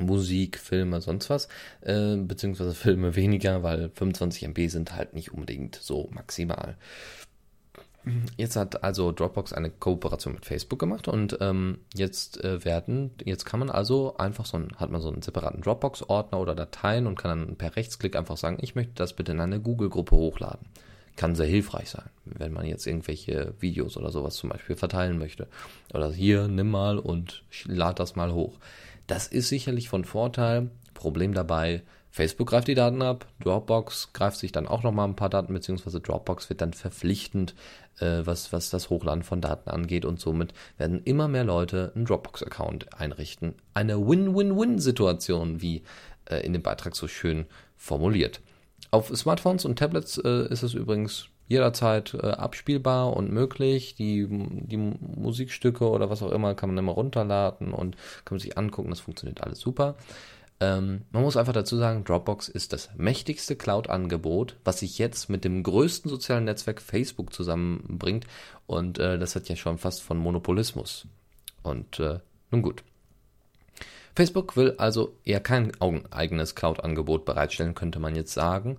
Musik, 0.00 0.58
Filme, 0.58 1.00
sonst 1.00 1.30
was, 1.30 1.48
äh, 1.82 2.16
beziehungsweise 2.16 2.74
Filme 2.74 3.14
weniger, 3.14 3.62
weil 3.62 3.90
25 3.90 4.44
MB 4.44 4.68
sind 4.68 4.94
halt 4.94 5.14
nicht 5.14 5.32
unbedingt 5.32 5.76
so 5.76 6.08
maximal. 6.12 6.76
Jetzt 8.36 8.56
hat 8.56 8.84
also 8.84 9.12
Dropbox 9.12 9.52
eine 9.52 9.70
Kooperation 9.70 10.34
mit 10.34 10.44
Facebook 10.44 10.78
gemacht 10.78 11.08
und 11.08 11.38
ähm, 11.40 11.78
jetzt 11.94 12.42
äh, 12.44 12.64
werden, 12.64 13.12
jetzt 13.24 13.44
kann 13.46 13.60
man 13.60 13.70
also 13.70 14.16
einfach 14.18 14.44
so 14.44 14.58
ein, 14.58 14.68
hat 14.76 14.90
man 14.90 15.00
so 15.00 15.10
einen 15.10 15.22
separaten 15.22 15.62
Dropbox-Ordner 15.62 16.38
oder 16.38 16.54
Dateien 16.54 17.06
und 17.06 17.18
kann 17.18 17.46
dann 17.46 17.56
per 17.56 17.76
Rechtsklick 17.76 18.16
einfach 18.16 18.36
sagen, 18.36 18.58
ich 18.60 18.74
möchte 18.74 18.92
das 18.96 19.14
bitte 19.14 19.32
in 19.32 19.40
eine 19.40 19.60
Google-Gruppe 19.60 20.16
hochladen. 20.16 20.66
Kann 21.16 21.34
sehr 21.34 21.46
hilfreich 21.46 21.90
sein, 21.90 22.10
wenn 22.24 22.52
man 22.52 22.66
jetzt 22.66 22.86
irgendwelche 22.86 23.54
Videos 23.60 23.96
oder 23.96 24.10
sowas 24.10 24.34
zum 24.34 24.50
Beispiel 24.50 24.76
verteilen 24.76 25.16
möchte. 25.16 25.46
Oder 25.94 26.12
hier, 26.12 26.48
nimm 26.48 26.70
mal 26.70 26.98
und 26.98 27.44
lad 27.66 28.00
das 28.00 28.16
mal 28.16 28.32
hoch. 28.32 28.58
Das 29.06 29.28
ist 29.28 29.48
sicherlich 29.48 29.88
von 29.88 30.04
Vorteil. 30.04 30.70
Problem 30.92 31.32
dabei, 31.32 31.82
Facebook 32.14 32.50
greift 32.50 32.68
die 32.68 32.76
Daten 32.76 33.02
ab, 33.02 33.26
Dropbox 33.40 34.12
greift 34.12 34.36
sich 34.36 34.52
dann 34.52 34.68
auch 34.68 34.84
nochmal 34.84 35.08
ein 35.08 35.16
paar 35.16 35.28
Daten, 35.30 35.52
beziehungsweise 35.52 36.00
Dropbox 36.00 36.48
wird 36.48 36.60
dann 36.60 36.72
verpflichtend, 36.72 37.56
äh, 37.98 38.20
was, 38.22 38.52
was 38.52 38.70
das 38.70 38.88
Hochladen 38.88 39.24
von 39.24 39.40
Daten 39.40 39.68
angeht 39.68 40.04
und 40.04 40.20
somit 40.20 40.54
werden 40.78 41.02
immer 41.02 41.26
mehr 41.26 41.42
Leute 41.42 41.90
einen 41.96 42.04
Dropbox-Account 42.04 43.00
einrichten. 43.00 43.54
Eine 43.74 43.98
Win-Win-Win-Situation, 44.06 45.60
wie 45.60 45.82
äh, 46.26 46.36
in 46.46 46.52
dem 46.52 46.62
Beitrag 46.62 46.94
so 46.94 47.08
schön 47.08 47.46
formuliert. 47.76 48.40
Auf 48.92 49.08
Smartphones 49.08 49.64
und 49.64 49.76
Tablets 49.76 50.16
äh, 50.18 50.46
ist 50.52 50.62
es 50.62 50.74
übrigens 50.74 51.26
jederzeit 51.48 52.14
äh, 52.14 52.28
abspielbar 52.28 53.16
und 53.16 53.32
möglich. 53.32 53.96
Die, 53.96 54.28
die 54.30 54.76
Musikstücke 54.76 55.90
oder 55.90 56.10
was 56.10 56.22
auch 56.22 56.30
immer 56.30 56.54
kann 56.54 56.68
man 56.68 56.78
immer 56.78 56.92
runterladen 56.92 57.72
und 57.72 57.96
kann 58.24 58.36
man 58.36 58.38
sich 58.38 58.56
angucken. 58.56 58.90
Das 58.90 59.00
funktioniert 59.00 59.42
alles 59.42 59.58
super. 59.58 59.96
Ähm, 60.64 61.02
man 61.10 61.22
muss 61.22 61.36
einfach 61.36 61.52
dazu 61.52 61.76
sagen, 61.76 62.04
Dropbox 62.04 62.48
ist 62.48 62.72
das 62.72 62.88
mächtigste 62.96 63.54
Cloud-Angebot, 63.54 64.56
was 64.64 64.80
sich 64.80 64.98
jetzt 64.98 65.28
mit 65.28 65.44
dem 65.44 65.62
größten 65.62 66.08
sozialen 66.08 66.44
Netzwerk 66.44 66.80
Facebook 66.80 67.34
zusammenbringt. 67.34 68.26
Und 68.66 68.98
äh, 68.98 69.18
das 69.18 69.36
hat 69.36 69.48
ja 69.50 69.56
schon 69.56 69.76
fast 69.76 70.02
von 70.02 70.16
Monopolismus. 70.16 71.06
Und 71.62 72.00
äh, 72.00 72.20
nun 72.50 72.62
gut. 72.62 72.82
Facebook 74.16 74.56
will 74.56 74.74
also 74.78 75.18
eher 75.24 75.40
kein 75.40 75.72
eigenes 76.10 76.54
Cloud-Angebot 76.54 77.26
bereitstellen, 77.26 77.74
könnte 77.74 77.98
man 77.98 78.16
jetzt 78.16 78.32
sagen. 78.32 78.78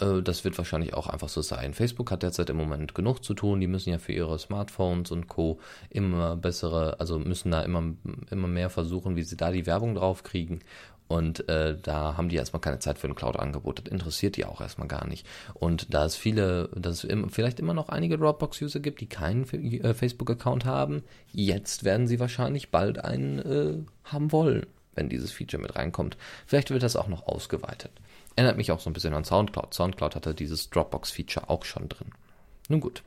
Äh, 0.00 0.22
das 0.22 0.44
wird 0.44 0.56
wahrscheinlich 0.58 0.94
auch 0.94 1.06
einfach 1.06 1.28
so 1.28 1.42
sein. 1.42 1.74
Facebook 1.74 2.10
hat 2.10 2.22
derzeit 2.22 2.50
im 2.50 2.56
Moment 2.56 2.94
genug 2.94 3.22
zu 3.22 3.34
tun. 3.34 3.60
Die 3.60 3.66
müssen 3.66 3.90
ja 3.90 3.98
für 3.98 4.12
ihre 4.12 4.38
Smartphones 4.38 5.10
und 5.10 5.28
Co. 5.28 5.58
immer 5.90 6.36
bessere, 6.36 6.98
also 7.00 7.18
müssen 7.18 7.50
da 7.50 7.62
immer, 7.62 7.94
immer 8.30 8.48
mehr 8.48 8.70
versuchen, 8.70 9.16
wie 9.16 9.22
sie 9.22 9.36
da 9.36 9.50
die 9.50 9.66
Werbung 9.66 9.94
drauf 9.94 10.22
kriegen. 10.22 10.60
Und 11.08 11.48
äh, 11.48 11.76
da 11.80 12.16
haben 12.16 12.28
die 12.28 12.36
erstmal 12.36 12.60
keine 12.60 12.80
Zeit 12.80 12.98
für 12.98 13.06
ein 13.06 13.14
Cloud-Angebot. 13.14 13.80
Das 13.84 13.92
interessiert 13.92 14.36
die 14.36 14.44
auch 14.44 14.60
erstmal 14.60 14.88
gar 14.88 15.06
nicht. 15.06 15.26
Und 15.54 15.94
da 15.94 16.04
es 16.04 16.16
viele, 16.16 16.68
dass 16.74 16.98
es 16.98 17.04
im, 17.04 17.30
vielleicht 17.30 17.60
immer 17.60 17.74
noch 17.74 17.88
einige 17.88 18.18
Dropbox-User 18.18 18.80
gibt, 18.80 19.00
die 19.00 19.08
keinen 19.08 19.48
äh, 19.52 19.94
Facebook-Account 19.94 20.64
haben, 20.64 21.04
jetzt 21.32 21.84
werden 21.84 22.08
sie 22.08 22.18
wahrscheinlich 22.18 22.70
bald 22.70 23.04
einen 23.04 23.38
äh, 23.38 23.78
haben 24.04 24.32
wollen, 24.32 24.66
wenn 24.94 25.08
dieses 25.08 25.30
Feature 25.30 25.62
mit 25.62 25.76
reinkommt. 25.76 26.16
Vielleicht 26.46 26.70
wird 26.70 26.82
das 26.82 26.96
auch 26.96 27.08
noch 27.08 27.26
ausgeweitet. 27.26 27.92
Erinnert 28.34 28.56
mich 28.56 28.72
auch 28.72 28.80
so 28.80 28.90
ein 28.90 28.92
bisschen 28.92 29.14
an 29.14 29.24
Soundcloud. 29.24 29.74
Soundcloud 29.74 30.16
hatte 30.16 30.34
dieses 30.34 30.70
Dropbox-Feature 30.70 31.48
auch 31.48 31.64
schon 31.64 31.88
drin. 31.88 32.08
Nun 32.68 32.80
gut. 32.80 33.02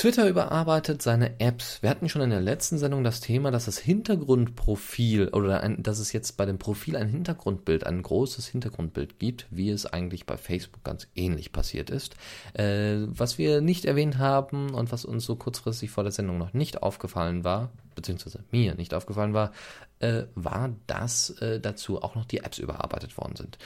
Twitter 0.00 0.26
überarbeitet 0.26 1.02
seine 1.02 1.38
Apps. 1.40 1.82
Wir 1.82 1.90
hatten 1.90 2.08
schon 2.08 2.22
in 2.22 2.30
der 2.30 2.40
letzten 2.40 2.78
Sendung 2.78 3.04
das 3.04 3.20
Thema, 3.20 3.50
dass 3.50 3.66
das 3.66 3.76
Hintergrundprofil 3.76 5.28
oder 5.28 5.60
ein, 5.60 5.82
dass 5.82 5.98
es 5.98 6.14
jetzt 6.14 6.38
bei 6.38 6.46
dem 6.46 6.56
Profil 6.58 6.96
ein 6.96 7.10
Hintergrundbild, 7.10 7.84
ein 7.84 8.00
großes 8.00 8.46
Hintergrundbild 8.46 9.18
gibt, 9.18 9.46
wie 9.50 9.68
es 9.68 9.84
eigentlich 9.84 10.24
bei 10.24 10.38
Facebook 10.38 10.82
ganz 10.84 11.06
ähnlich 11.14 11.52
passiert 11.52 11.90
ist. 11.90 12.14
Äh, 12.54 13.00
was 13.08 13.36
wir 13.36 13.60
nicht 13.60 13.84
erwähnt 13.84 14.16
haben 14.16 14.70
und 14.70 14.90
was 14.90 15.04
uns 15.04 15.26
so 15.26 15.36
kurzfristig 15.36 15.90
vor 15.90 16.02
der 16.02 16.12
Sendung 16.12 16.38
noch 16.38 16.54
nicht 16.54 16.82
aufgefallen 16.82 17.44
war, 17.44 17.68
beziehungsweise 17.94 18.42
mir 18.50 18.76
nicht 18.76 18.94
aufgefallen 18.94 19.34
war, 19.34 19.52
äh, 19.98 20.22
war, 20.34 20.70
dass 20.86 21.28
äh, 21.42 21.60
dazu 21.60 22.00
auch 22.00 22.14
noch 22.14 22.24
die 22.24 22.38
Apps 22.38 22.56
überarbeitet 22.56 23.18
worden 23.18 23.36
sind. 23.36 23.58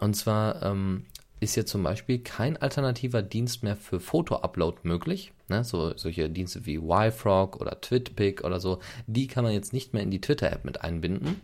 Und 0.00 0.14
zwar 0.14 0.62
ähm, 0.62 1.04
ist 1.42 1.56
jetzt 1.56 1.70
zum 1.70 1.82
Beispiel 1.82 2.20
kein 2.20 2.56
alternativer 2.56 3.20
Dienst 3.20 3.64
mehr 3.64 3.76
für 3.76 3.98
Foto-Upload 3.98 4.78
möglich. 4.84 5.32
Ne? 5.48 5.64
So, 5.64 5.96
solche 5.96 6.30
Dienste 6.30 6.66
wie 6.66 6.76
YFrog 6.76 7.60
oder 7.60 7.80
TwitPic 7.80 8.44
oder 8.44 8.60
so, 8.60 8.78
die 9.08 9.26
kann 9.26 9.42
man 9.42 9.52
jetzt 9.52 9.72
nicht 9.72 9.92
mehr 9.92 10.04
in 10.04 10.10
die 10.10 10.20
Twitter-App 10.20 10.64
mit 10.64 10.82
einbinden. 10.82 11.40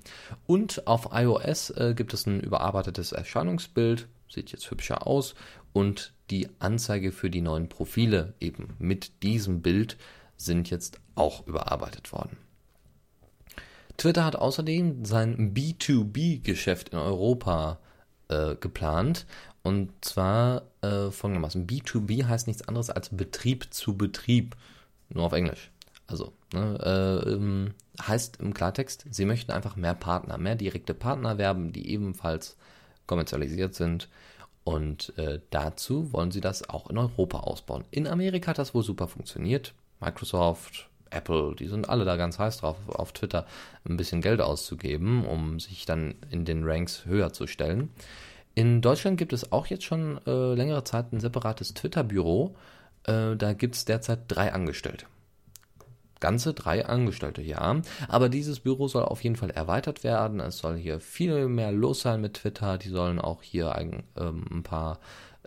Und 0.47 0.87
auf 0.87 1.09
iOS 1.13 1.71
äh, 1.71 1.95
gibt 1.97 2.15
es 2.15 2.27
ein 2.27 2.41
überarbeitetes 2.41 3.11
Erscheinungsbild, 3.11 4.07
sieht 4.29 4.53
jetzt 4.53 4.71
hübscher 4.71 5.07
aus 5.07 5.35
und 5.73 6.13
die 6.31 6.49
Anzeige 6.61 7.11
für 7.11 7.29
die 7.29 7.41
neuen 7.41 7.69
Profile 7.69 8.35
eben 8.39 8.75
mit 8.79 9.23
diesem 9.25 9.63
Bild 9.63 9.97
sind 10.37 10.71
jetzt 10.71 11.01
auch 11.17 11.45
überarbeitet 11.47 12.13
worden. 12.13 12.37
Twitter 13.97 14.25
hat 14.25 14.37
außerdem 14.37 15.05
sein 15.05 15.55
B2B-Geschäft 15.55 16.91
in 16.91 16.99
Europa 16.99 17.81
äh, 18.29 18.57
geplant 18.57 19.27
und 19.63 19.91
zwar 20.01 20.63
äh, 20.83 21.11
folgendermaßen: 21.11 21.67
B2B 21.67 22.27
heißt 22.27 22.47
nichts 22.47 22.67
anderes 22.67 22.91
als 22.91 23.11
Betrieb 23.11 23.73
zu 23.73 23.97
Betrieb, 23.97 24.57
nur 25.09 25.25
auf 25.25 25.33
Englisch. 25.33 25.71
Also, 26.07 26.33
ne, 26.55 26.79
äh, 27.25 27.31
ähm, 27.31 27.75
heißt 28.01 28.39
im 28.41 28.55
Klartext, 28.55 29.05
sie 29.11 29.27
möchten 29.27 29.53
einfach 29.53 29.77
mehr 29.77 29.95
Partner, 29.95 30.39
mehr 30.39 30.55
direkte 30.55 30.95
Partner 30.95 31.37
werben, 31.37 31.73
die 31.73 31.91
ebenfalls 31.91 32.57
kommerzialisiert 33.07 33.75
sind. 33.75 34.09
Und 34.65 35.17
äh, 35.19 35.41
dazu 35.51 36.13
wollen 36.13 36.31
sie 36.31 36.41
das 36.41 36.69
auch 36.69 36.91
in 36.91 36.99
Europa 36.99 37.41
ausbauen. 37.41 37.85
In 37.91 38.07
Amerika 38.07 38.51
hat 38.51 38.59
das 38.59 38.75
wohl 38.75 38.83
super 38.83 39.09
funktioniert. 39.09 39.73
Microsoft, 40.01 40.89
Apple, 41.11 41.55
die 41.57 41.69
sind 41.69 41.89
alle 41.89 42.05
da 42.05 42.17
ganz 42.17 42.39
heiß 42.39 42.59
drauf, 42.59 42.77
auf 42.89 43.13
Twitter 43.13 43.47
ein 43.89 43.97
bisschen 43.97 44.21
Geld 44.21 44.41
auszugeben, 44.41 45.27
um 45.27 45.59
sich 45.59 45.87
dann 45.87 46.17
in 46.31 46.45
den 46.45 46.65
Ranks 46.65 47.07
höher 47.07 47.33
zu 47.33 47.47
stellen. 47.47 47.91
In 48.59 48.81
Deutschland 48.81 49.19
gibt 49.19 49.33
es 49.33 49.53
auch 49.53 49.69
jetzt 49.69 49.85
schon 49.85 50.21
äh, 50.27 50.55
längere 50.55 50.83
Zeit 50.83 51.13
ein 51.13 51.21
separates 51.21 51.75
Twitter-Büro. 51.75 52.57
Äh, 53.05 53.37
da 53.37 53.53
gibt 53.53 53.77
es 53.77 53.85
derzeit 53.85 54.23
drei 54.27 54.53
Angestellte. 54.53 55.07
Ganze 56.19 56.55
drei 56.55 56.85
Angestellte, 56.85 57.41
ja. 57.41 57.81
Aber 58.09 58.29
dieses 58.29 58.59
Büro 58.59 58.89
soll 58.89 59.05
auf 59.05 59.23
jeden 59.23 59.37
Fall 59.37 59.51
erweitert 59.51 60.03
werden. 60.03 60.41
Es 60.41 60.59
soll 60.59 60.77
hier 60.77 60.99
viel 60.99 61.47
mehr 61.47 61.71
los 61.71 62.01
sein 62.01 62.21
mit 62.21 62.35
Twitter. 62.35 62.79
Die 62.79 62.89
sollen 62.89 63.21
auch 63.21 63.45
hier 63.45 63.77
ein, 63.77 64.03
ähm, 64.17 64.45
ein 64.51 64.65
paar 64.65 64.99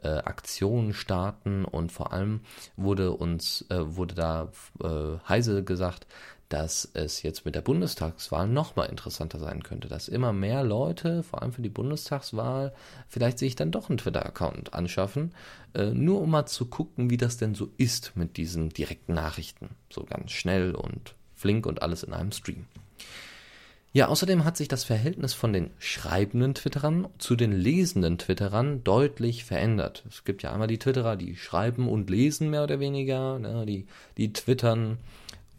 äh, 0.01 0.07
Aktionen 0.07 0.93
starten 0.93 1.65
und 1.65 1.91
vor 1.91 2.13
allem 2.13 2.39
wurde 2.77 3.11
uns, 3.11 3.65
äh, 3.69 3.97
wurde 3.97 4.15
da 4.15 4.51
äh, 4.81 5.19
Heise 5.27 5.65
gesagt, 5.65 6.07
dass 6.51 6.89
es 6.93 7.23
jetzt 7.23 7.45
mit 7.45 7.55
der 7.55 7.61
Bundestagswahl 7.61 8.47
nochmal 8.47 8.89
interessanter 8.89 9.39
sein 9.39 9.63
könnte, 9.63 9.87
dass 9.87 10.09
immer 10.09 10.33
mehr 10.33 10.63
Leute, 10.63 11.23
vor 11.23 11.41
allem 11.41 11.53
für 11.53 11.61
die 11.61 11.69
Bundestagswahl, 11.69 12.73
vielleicht 13.07 13.39
sich 13.39 13.55
dann 13.55 13.71
doch 13.71 13.89
einen 13.89 13.97
Twitter-Account 13.97 14.73
anschaffen, 14.73 15.33
äh, 15.73 15.85
nur 15.91 16.21
um 16.21 16.31
mal 16.31 16.45
zu 16.45 16.65
gucken, 16.65 17.09
wie 17.09 17.17
das 17.17 17.37
denn 17.37 17.55
so 17.55 17.69
ist 17.77 18.13
mit 18.15 18.35
diesen 18.35 18.69
direkten 18.69 19.13
Nachrichten. 19.13 19.69
So 19.89 20.03
ganz 20.03 20.31
schnell 20.31 20.75
und 20.75 21.15
flink 21.35 21.65
und 21.65 21.81
alles 21.81 22.03
in 22.03 22.13
einem 22.13 22.33
Stream. 22.33 22.65
Ja, 23.93 24.07
außerdem 24.07 24.45
hat 24.45 24.55
sich 24.55 24.67
das 24.69 24.85
Verhältnis 24.85 25.33
von 25.33 25.51
den 25.51 25.71
schreibenden 25.77 26.53
Twitterern 26.53 27.07
zu 27.17 27.35
den 27.35 27.51
lesenden 27.51 28.17
Twitterern 28.17 28.83
deutlich 28.83 29.43
verändert. 29.43 30.03
Es 30.09 30.23
gibt 30.23 30.43
ja 30.43 30.51
einmal 30.53 30.67
die 30.67 30.79
Twitterer, 30.79 31.17
die 31.17 31.35
schreiben 31.35 31.89
und 31.89 32.09
lesen 32.09 32.49
mehr 32.49 32.63
oder 32.63 32.79
weniger, 32.79 33.37
ne, 33.39 33.65
die, 33.65 33.87
die 34.17 34.31
twittern 34.31 34.97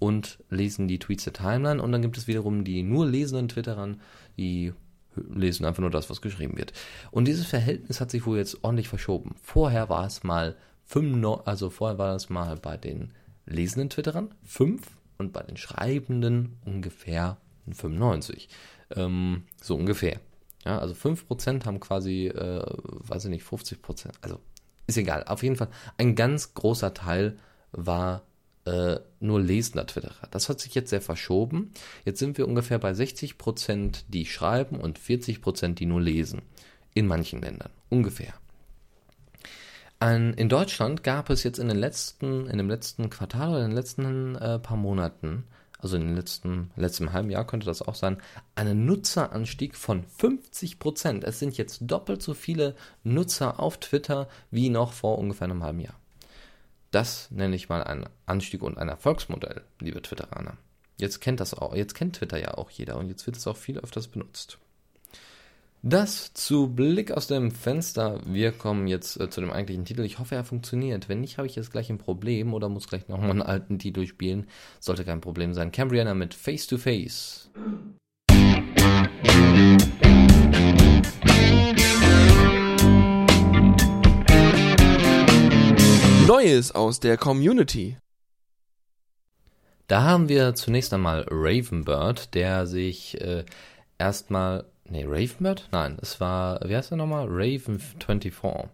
und 0.02 0.40
lesen 0.50 0.88
die 0.88 0.98
Tweets 0.98 1.22
der 1.22 1.32
Timeline. 1.32 1.80
Und 1.80 1.92
dann 1.92 2.02
gibt 2.02 2.18
es 2.18 2.26
wiederum 2.26 2.64
die 2.64 2.82
nur 2.82 3.06
lesenden 3.06 3.48
Twitterern, 3.48 4.00
die 4.36 4.72
lesen 5.14 5.64
einfach 5.64 5.80
nur 5.80 5.92
das, 5.92 6.10
was 6.10 6.20
geschrieben 6.20 6.58
wird. 6.58 6.72
Und 7.12 7.28
dieses 7.28 7.46
Verhältnis 7.46 8.00
hat 8.00 8.10
sich 8.10 8.26
wohl 8.26 8.36
jetzt 8.36 8.64
ordentlich 8.64 8.88
verschoben. 8.88 9.36
Vorher 9.40 9.88
war 9.88 10.04
es 10.04 10.24
mal 10.24 10.56
5, 10.86 11.24
also 11.44 11.70
vorher 11.70 11.98
war 11.98 12.16
es 12.16 12.30
mal 12.30 12.56
bei 12.56 12.76
den 12.76 13.12
lesenden 13.46 13.90
Twitterern 13.90 14.34
5 14.42 14.82
und 15.18 15.32
bei 15.32 15.44
den 15.44 15.56
Schreibenden 15.56 16.58
ungefähr 16.64 17.36
95. 17.66 18.48
Ähm, 18.96 19.44
so 19.62 19.76
ungefähr. 19.76 20.18
Ja, 20.64 20.80
also 20.80 20.94
5% 20.94 21.64
haben 21.64 21.78
quasi, 21.78 22.26
äh, 22.26 22.64
weiß 22.66 23.26
ich 23.26 23.30
nicht, 23.30 23.46
50%. 23.46 24.10
Also 24.20 24.40
ist 24.88 24.98
egal. 24.98 25.22
Auf 25.28 25.44
jeden 25.44 25.54
Fall 25.54 25.68
ein 25.96 26.16
ganz 26.16 26.54
großer 26.54 26.92
Teil 26.92 27.38
war 27.70 28.22
äh, 28.64 28.98
nur 29.20 29.40
lesender 29.40 29.86
Twitterer. 29.86 30.28
Das 30.30 30.48
hat 30.48 30.60
sich 30.60 30.74
jetzt 30.74 30.90
sehr 30.90 31.00
verschoben. 31.00 31.72
Jetzt 32.04 32.18
sind 32.18 32.38
wir 32.38 32.46
ungefähr 32.46 32.78
bei 32.78 32.94
60 32.94 33.38
Prozent, 33.38 34.04
die 34.08 34.26
schreiben 34.26 34.80
und 34.80 34.98
40 34.98 35.42
Prozent, 35.42 35.80
die 35.80 35.86
nur 35.86 36.00
lesen. 36.00 36.42
In 36.94 37.06
manchen 37.06 37.40
Ländern. 37.40 37.70
Ungefähr. 37.88 38.34
An, 39.98 40.34
in 40.34 40.48
Deutschland 40.48 41.04
gab 41.04 41.30
es 41.30 41.44
jetzt 41.44 41.58
in, 41.58 41.68
den 41.68 41.78
letzten, 41.78 42.46
in 42.48 42.58
dem 42.58 42.68
letzten 42.68 43.08
Quartal 43.08 43.50
oder 43.50 43.64
in 43.64 43.70
den 43.70 43.76
letzten 43.76 44.34
äh, 44.36 44.58
paar 44.58 44.76
Monaten, 44.76 45.44
also 45.78 45.96
in 45.96 46.02
den 46.02 46.16
letzten, 46.16 46.70
letzten 46.76 47.12
halben 47.12 47.30
Jahr 47.30 47.46
könnte 47.46 47.66
das 47.66 47.82
auch 47.82 47.94
sein, 47.94 48.18
einen 48.54 48.84
Nutzeranstieg 48.84 49.76
von 49.76 50.04
50 50.04 50.78
Prozent. 50.78 51.24
Es 51.24 51.38
sind 51.38 51.56
jetzt 51.56 51.80
doppelt 51.82 52.22
so 52.22 52.34
viele 52.34 52.74
Nutzer 53.04 53.58
auf 53.58 53.78
Twitter 53.78 54.28
wie 54.50 54.70
noch 54.70 54.92
vor 54.92 55.18
ungefähr 55.18 55.46
einem 55.46 55.62
halben 55.62 55.80
Jahr. 55.80 56.01
Das 56.92 57.30
nenne 57.30 57.56
ich 57.56 57.68
mal 57.68 57.82
einen 57.82 58.06
Anstieg 58.26 58.62
und 58.62 58.78
ein 58.78 58.88
Erfolgsmodell, 58.88 59.62
liebe 59.80 60.02
Twitteraner. 60.02 60.58
Jetzt 60.98 61.20
kennt 61.20 61.40
das 61.40 61.54
auch, 61.54 61.74
jetzt 61.74 61.94
kennt 61.94 62.16
Twitter 62.16 62.38
ja 62.38 62.54
auch 62.54 62.70
jeder 62.70 62.98
und 62.98 63.08
jetzt 63.08 63.26
wird 63.26 63.36
es 63.36 63.46
auch 63.46 63.56
viel 63.56 63.78
öfters 63.78 64.08
benutzt. 64.08 64.58
Das 65.84 66.32
zu 66.34 66.68
Blick 66.68 67.10
aus 67.10 67.26
dem 67.26 67.50
Fenster. 67.50 68.20
Wir 68.24 68.52
kommen 68.52 68.86
jetzt 68.86 69.18
äh, 69.18 69.28
zu 69.28 69.40
dem 69.40 69.50
eigentlichen 69.50 69.84
Titel. 69.84 70.02
Ich 70.02 70.20
hoffe, 70.20 70.36
er 70.36 70.44
funktioniert. 70.44 71.08
Wenn 71.08 71.22
nicht, 71.22 71.38
habe 71.38 71.48
ich 71.48 71.56
jetzt 71.56 71.72
gleich 71.72 71.90
ein 71.90 71.98
Problem 71.98 72.54
oder 72.54 72.68
muss 72.68 72.86
gleich 72.86 73.08
nochmal 73.08 73.30
einen 73.30 73.42
alten 73.42 73.80
Titel 73.80 74.06
spielen. 74.06 74.46
Sollte 74.78 75.04
kein 75.04 75.20
Problem 75.20 75.54
sein. 75.54 75.72
Cambriana 75.72 76.14
mit 76.14 76.34
Face 76.34 76.68
to 76.68 76.78
Face. 76.78 77.50
Neues 86.32 86.72
aus 86.72 86.98
der 86.98 87.18
Community. 87.18 87.98
Da 89.86 90.02
haben 90.02 90.30
wir 90.30 90.54
zunächst 90.54 90.94
einmal 90.94 91.26
Ravenbird, 91.30 92.32
der 92.32 92.66
sich 92.66 93.20
äh, 93.20 93.44
erstmal. 93.98 94.64
Nee, 94.88 95.04
Ravenbird? 95.04 95.68
Nein, 95.72 95.98
es 96.00 96.20
war. 96.20 96.66
Wie 96.66 96.74
heißt 96.74 96.90
er 96.90 96.96
nochmal? 96.96 97.28
Raven24. 97.28 98.68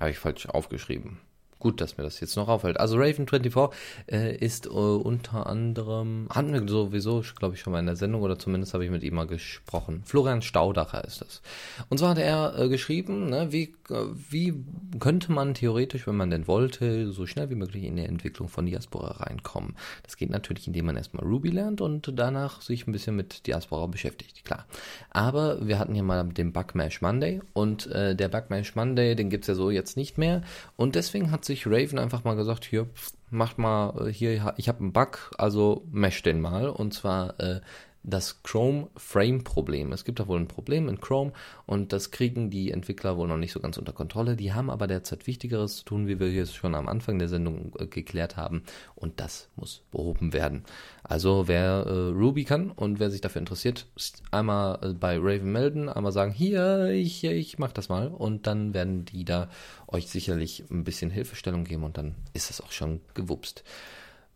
Habe 0.00 0.10
ich 0.10 0.18
falsch 0.18 0.46
aufgeschrieben. 0.46 1.20
Gut, 1.64 1.80
dass 1.80 1.96
mir 1.96 2.04
das 2.04 2.20
jetzt 2.20 2.36
noch 2.36 2.48
auffällt. 2.48 2.78
Also 2.78 2.98
Raven24 2.98 3.72
äh, 4.12 4.36
ist 4.36 4.66
äh, 4.66 4.68
unter 4.68 5.46
anderem, 5.46 6.28
hatten 6.28 6.52
wir 6.52 6.68
sowieso, 6.68 7.24
glaube 7.38 7.54
ich, 7.54 7.62
schon 7.62 7.72
mal 7.72 7.78
in 7.78 7.86
der 7.86 7.96
Sendung 7.96 8.20
oder 8.20 8.38
zumindest 8.38 8.74
habe 8.74 8.84
ich 8.84 8.90
mit 8.90 9.02
ihm 9.02 9.14
mal 9.14 9.26
gesprochen. 9.26 10.02
Florian 10.04 10.42
Staudacher 10.42 11.02
ist 11.06 11.22
das. 11.22 11.40
Und 11.88 11.96
zwar 11.96 12.10
hat 12.10 12.18
er 12.18 12.58
äh, 12.58 12.68
geschrieben, 12.68 13.30
ne, 13.30 13.50
wie, 13.50 13.74
äh, 13.88 13.94
wie 14.28 14.62
könnte 15.00 15.32
man 15.32 15.54
theoretisch, 15.54 16.06
wenn 16.06 16.16
man 16.16 16.28
denn 16.28 16.46
wollte, 16.46 17.10
so 17.12 17.24
schnell 17.24 17.48
wie 17.48 17.54
möglich 17.54 17.84
in 17.84 17.96
die 17.96 18.04
Entwicklung 18.04 18.48
von 18.48 18.66
Diaspora 18.66 19.22
reinkommen. 19.22 19.74
Das 20.02 20.18
geht 20.18 20.28
natürlich, 20.28 20.66
indem 20.66 20.84
man 20.84 20.98
erstmal 20.98 21.24
Ruby 21.24 21.48
lernt 21.48 21.80
und 21.80 22.12
danach 22.14 22.60
sich 22.60 22.86
ein 22.86 22.92
bisschen 22.92 23.16
mit 23.16 23.46
Diaspora 23.46 23.86
beschäftigt, 23.86 24.44
klar. 24.44 24.66
Aber 25.08 25.66
wir 25.66 25.78
hatten 25.78 25.94
hier 25.94 26.02
mal 26.02 26.24
den 26.24 26.52
Bugmash 26.52 27.00
Monday 27.00 27.40
und 27.54 27.86
äh, 27.86 28.14
der 28.14 28.28
Bugmash 28.28 28.74
Monday, 28.74 29.14
den 29.16 29.30
gibt 29.30 29.44
es 29.44 29.48
ja 29.48 29.54
so 29.54 29.70
jetzt 29.70 29.96
nicht 29.96 30.18
mehr 30.18 30.42
und 30.76 30.94
deswegen 30.94 31.30
hat 31.30 31.46
sich 31.46 31.53
sich 31.54 31.66
Raven 31.66 31.98
einfach 31.98 32.24
mal 32.24 32.36
gesagt, 32.36 32.64
hier, 32.64 32.88
macht 33.30 33.58
mal, 33.58 34.08
äh, 34.08 34.12
hier, 34.12 34.54
ich 34.56 34.68
habe 34.68 34.80
einen 34.80 34.92
Bug, 34.92 35.30
also 35.38 35.86
mesh 35.90 36.22
den 36.22 36.40
mal. 36.40 36.68
Und 36.68 36.94
zwar 36.94 37.38
äh, 37.40 37.60
das 38.04 38.42
Chrome 38.42 38.88
Frame 38.96 39.42
Problem. 39.42 39.92
Es 39.92 40.04
gibt 40.04 40.20
da 40.20 40.28
wohl 40.28 40.38
ein 40.38 40.46
Problem 40.46 40.88
in 40.88 41.00
Chrome 41.00 41.32
und 41.66 41.92
das 41.92 42.10
kriegen 42.10 42.50
die 42.50 42.70
Entwickler 42.70 43.16
wohl 43.16 43.26
noch 43.26 43.38
nicht 43.38 43.52
so 43.52 43.60
ganz 43.60 43.78
unter 43.78 43.92
Kontrolle. 43.92 44.36
Die 44.36 44.52
haben 44.52 44.70
aber 44.70 44.86
derzeit 44.86 45.26
Wichtigeres 45.26 45.78
zu 45.78 45.84
tun, 45.84 46.06
wie 46.06 46.20
wir 46.20 46.28
hier 46.28 46.46
schon 46.46 46.74
am 46.74 46.86
Anfang 46.86 47.18
der 47.18 47.28
Sendung 47.28 47.72
äh, 47.78 47.86
geklärt 47.86 48.36
haben 48.36 48.62
und 48.94 49.20
das 49.20 49.48
muss 49.56 49.82
behoben 49.90 50.32
werden. 50.32 50.64
Also 51.02 51.48
wer 51.48 51.86
äh, 51.86 52.10
Ruby 52.10 52.44
kann 52.44 52.70
und 52.70 53.00
wer 53.00 53.10
sich 53.10 53.22
dafür 53.22 53.40
interessiert, 53.40 53.86
einmal 54.30 54.78
äh, 54.82 54.92
bei 54.92 55.16
Raven 55.18 55.50
melden, 55.50 55.88
einmal 55.88 56.12
sagen, 56.12 56.32
hier, 56.32 56.90
ich, 56.90 57.24
ich 57.24 57.58
mach 57.58 57.72
das 57.72 57.88
mal 57.88 58.08
und 58.08 58.46
dann 58.46 58.74
werden 58.74 59.06
die 59.06 59.24
da 59.24 59.48
euch 59.88 60.08
sicherlich 60.08 60.64
ein 60.70 60.84
bisschen 60.84 61.10
Hilfestellung 61.10 61.64
geben 61.64 61.84
und 61.84 61.96
dann 61.96 62.14
ist 62.34 62.50
es 62.50 62.60
auch 62.60 62.72
schon 62.72 63.00
gewupst. 63.14 63.64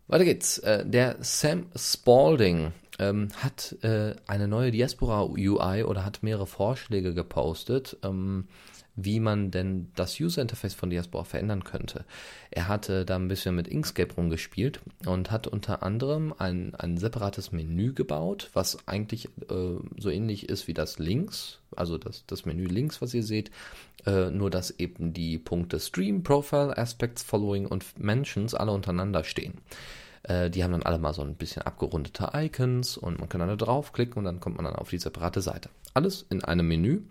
Weiter 0.07 0.25
geht's. 0.25 0.57
Äh, 0.57 0.87
der 0.87 1.17
Sam 1.19 1.67
Spalding 1.75 2.71
ähm, 2.99 3.29
hat 3.37 3.75
äh, 3.81 4.15
eine 4.27 4.47
neue 4.47 4.71
Diaspora 4.71 5.23
UI 5.23 5.83
oder 5.83 6.05
hat 6.05 6.21
mehrere 6.21 6.47
Vorschläge 6.47 7.13
gepostet, 7.13 7.97
ähm, 8.03 8.47
wie 8.95 9.19
man 9.19 9.51
denn 9.51 9.91
das 9.95 10.19
User 10.19 10.41
Interface 10.41 10.73
von 10.73 10.89
Diaspora 10.89 11.23
verändern 11.23 11.63
könnte. 11.63 12.05
Er 12.51 12.67
hatte 12.67 13.05
da 13.05 13.15
ein 13.15 13.27
bisschen 13.27 13.55
mit 13.55 13.67
Inkscape 13.67 14.13
rumgespielt 14.13 14.81
und 15.05 15.31
hat 15.31 15.47
unter 15.47 15.83
anderem 15.83 16.33
ein, 16.37 16.75
ein 16.75 16.97
separates 16.97 17.51
Menü 17.51 17.93
gebaut, 17.93 18.49
was 18.53 18.87
eigentlich 18.87 19.25
äh, 19.49 19.77
so 19.97 20.09
ähnlich 20.09 20.49
ist 20.49 20.67
wie 20.67 20.73
das 20.73 20.99
links, 20.99 21.59
also 21.75 21.97
das, 21.97 22.25
das 22.27 22.45
Menü 22.45 22.65
links, 22.65 23.01
was 23.01 23.13
ihr 23.13 23.23
seht, 23.23 23.51
äh, 24.05 24.29
nur 24.29 24.49
dass 24.49 24.71
eben 24.71 25.13
die 25.13 25.37
Punkte 25.37 25.79
Stream, 25.79 26.23
Profile, 26.23 26.77
Aspects, 26.77 27.23
Following 27.23 27.65
und 27.65 27.99
Mentions 27.99 28.53
alle 28.53 28.71
untereinander 28.71 29.23
stehen. 29.23 29.53
Äh, 30.23 30.49
die 30.49 30.63
haben 30.63 30.71
dann 30.71 30.83
alle 30.83 30.97
mal 30.97 31.13
so 31.13 31.21
ein 31.21 31.35
bisschen 31.35 31.63
abgerundete 31.63 32.31
Icons 32.33 32.97
und 32.97 33.19
man 33.19 33.29
kann 33.29 33.39
dann 33.39 33.49
da 33.49 33.55
draufklicken 33.55 34.17
und 34.17 34.25
dann 34.25 34.39
kommt 34.39 34.57
man 34.57 34.65
dann 34.65 34.75
auf 34.75 34.89
die 34.89 34.97
separate 34.97 35.41
Seite. 35.41 35.69
Alles 35.93 36.25
in 36.29 36.43
einem 36.43 36.67
Menü 36.67 37.01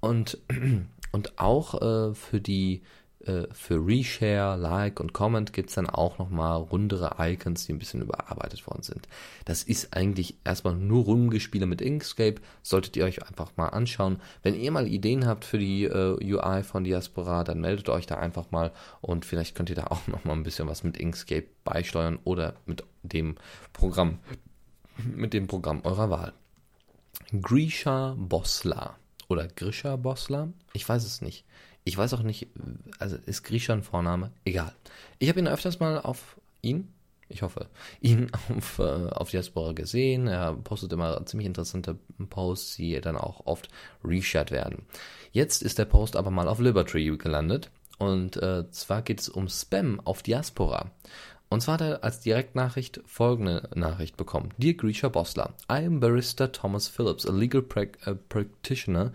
und, 0.00 0.38
und 1.12 1.38
auch 1.38 1.80
äh, 1.82 2.14
für 2.14 2.40
die 2.40 2.82
äh, 3.26 3.46
für 3.52 3.84
Reshare, 3.86 4.56
Like 4.56 5.00
und 5.00 5.12
Comment 5.12 5.52
gibt 5.52 5.70
es 5.70 5.74
dann 5.74 5.88
auch 5.88 6.18
nochmal 6.18 6.56
rundere 6.58 7.16
Icons, 7.18 7.66
die 7.66 7.72
ein 7.72 7.78
bisschen 7.78 8.02
überarbeitet 8.02 8.66
worden 8.66 8.82
sind. 8.82 9.08
Das 9.44 9.62
ist 9.62 9.96
eigentlich 9.96 10.36
erstmal 10.44 10.74
nur 10.74 11.04
Rumgespiele 11.04 11.66
mit 11.66 11.80
Inkscape, 11.80 12.40
solltet 12.62 12.96
ihr 12.96 13.04
euch 13.04 13.22
einfach 13.26 13.52
mal 13.56 13.68
anschauen. 13.68 14.20
Wenn 14.42 14.54
ihr 14.54 14.70
mal 14.70 14.86
Ideen 14.86 15.26
habt 15.26 15.44
für 15.44 15.58
die 15.58 15.84
äh, 15.84 16.16
UI 16.22 16.62
von 16.62 16.84
Diaspora, 16.84 17.44
dann 17.44 17.60
meldet 17.60 17.88
euch 17.88 18.06
da 18.06 18.16
einfach 18.16 18.50
mal 18.50 18.72
und 19.00 19.24
vielleicht 19.24 19.54
könnt 19.54 19.70
ihr 19.70 19.76
da 19.76 19.88
auch 19.88 20.06
nochmal 20.06 20.36
ein 20.36 20.42
bisschen 20.42 20.68
was 20.68 20.84
mit 20.84 20.96
Inkscape 20.96 21.46
beisteuern 21.64 22.18
oder 22.24 22.54
mit 22.66 22.84
dem 23.02 23.36
Programm, 23.72 24.18
mit 25.04 25.32
dem 25.32 25.46
Programm 25.46 25.80
eurer 25.84 26.10
Wahl. 26.10 26.32
Grisha 27.32 28.14
Bosla 28.18 28.96
oder 29.28 29.48
Grisha 29.48 29.96
Bosla, 29.96 30.48
ich 30.72 30.88
weiß 30.88 31.04
es 31.04 31.20
nicht. 31.22 31.44
Ich 31.84 31.96
weiß 31.96 32.14
auch 32.14 32.22
nicht, 32.22 32.48
also 32.98 33.16
ist 33.26 33.42
Grisha 33.42 33.74
ein 33.74 33.82
Vorname? 33.82 34.32
Egal. 34.44 34.72
Ich 35.18 35.28
habe 35.28 35.38
ihn 35.38 35.48
öfters 35.48 35.80
mal 35.80 36.00
auf 36.00 36.40
ihn, 36.62 36.88
ich 37.28 37.42
hoffe, 37.42 37.68
ihn 38.00 38.30
auf, 38.56 38.78
äh, 38.78 38.82
auf 39.10 39.30
Diaspora 39.30 39.72
gesehen. 39.72 40.26
Er 40.26 40.54
postet 40.54 40.92
immer 40.92 41.24
ziemlich 41.26 41.46
interessante 41.46 41.98
Posts, 42.30 42.76
die 42.76 43.00
dann 43.00 43.16
auch 43.16 43.46
oft 43.46 43.68
reshared 44.02 44.50
werden. 44.50 44.86
Jetzt 45.32 45.62
ist 45.62 45.78
der 45.78 45.84
Post 45.84 46.16
aber 46.16 46.30
mal 46.30 46.48
auf 46.48 46.58
Liberty 46.58 47.16
gelandet. 47.18 47.70
Und 47.98 48.36
äh, 48.38 48.68
zwar 48.70 49.02
geht 49.02 49.20
es 49.20 49.28
um 49.28 49.48
Spam 49.48 50.00
auf 50.04 50.22
Diaspora. 50.22 50.90
Und 51.54 51.60
zwar 51.60 51.74
hat 51.74 51.82
er 51.82 52.02
als 52.02 52.18
Direktnachricht 52.18 53.00
folgende 53.06 53.70
Nachricht 53.76 54.16
bekommen. 54.16 54.48
Dear 54.58 54.74
Grisha 54.74 55.08
Bosler, 55.08 55.54
I 55.70 55.86
am 55.86 56.00
Barrister 56.00 56.50
Thomas 56.50 56.88
Phillips, 56.88 57.24
a 57.24 57.32
legal 57.32 57.62
pra 57.62 57.82
uh, 58.08 58.16
practitioner. 58.28 59.12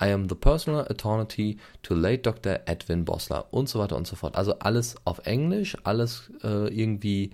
I 0.00 0.10
am 0.10 0.26
the 0.26 0.34
personal 0.34 0.86
attorney 0.88 1.58
to 1.82 1.92
late 1.94 2.22
Dr. 2.22 2.60
Edwin 2.64 3.04
Bosler 3.04 3.44
und 3.50 3.68
so 3.68 3.78
weiter 3.78 3.98
und 3.98 4.06
so 4.06 4.16
fort. 4.16 4.36
Also 4.36 4.58
alles 4.60 4.96
auf 5.04 5.26
Englisch, 5.26 5.76
alles 5.84 6.32
äh, 6.42 6.74
irgendwie 6.74 7.32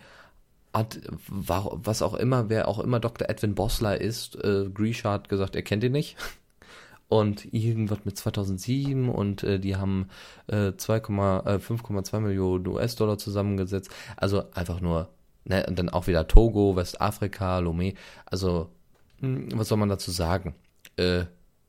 hat, 0.74 0.98
was 1.28 2.02
auch 2.02 2.14
immer, 2.14 2.48
wer 2.48 2.66
auch 2.66 2.80
immer 2.80 2.98
Dr. 2.98 3.30
Edwin 3.30 3.54
Bosler 3.54 4.00
ist, 4.00 4.34
äh, 4.42 4.68
Grisha 4.74 5.12
hat 5.12 5.28
gesagt, 5.28 5.54
er 5.54 5.62
kennt 5.62 5.84
ihn 5.84 5.92
nicht 5.92 6.16
und 7.08 7.52
irgendwas 7.52 8.04
mit 8.04 8.16
2007 8.16 9.08
und 9.08 9.42
äh, 9.42 9.58
die 9.58 9.76
haben 9.76 10.08
äh, 10.46 10.72
5,2 10.72 12.16
äh, 12.16 12.20
Millionen 12.20 12.66
US-Dollar 12.66 13.18
zusammengesetzt. 13.18 13.90
Also 14.16 14.44
einfach 14.52 14.80
nur, 14.80 15.08
ne, 15.44 15.64
und 15.66 15.78
dann 15.78 15.88
auch 15.88 16.06
wieder 16.06 16.28
Togo, 16.28 16.76
Westafrika, 16.76 17.58
Lomé. 17.58 17.96
Also, 18.26 18.68
mh, 19.20 19.50
hm, 19.50 19.58
was 19.58 19.68
soll 19.68 19.78
man 19.78 19.88
dazu 19.88 20.10
sagen? 20.10 20.54
Äh, 20.96 21.24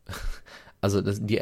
also 0.82 1.02
das, 1.02 1.20
die 1.22 1.40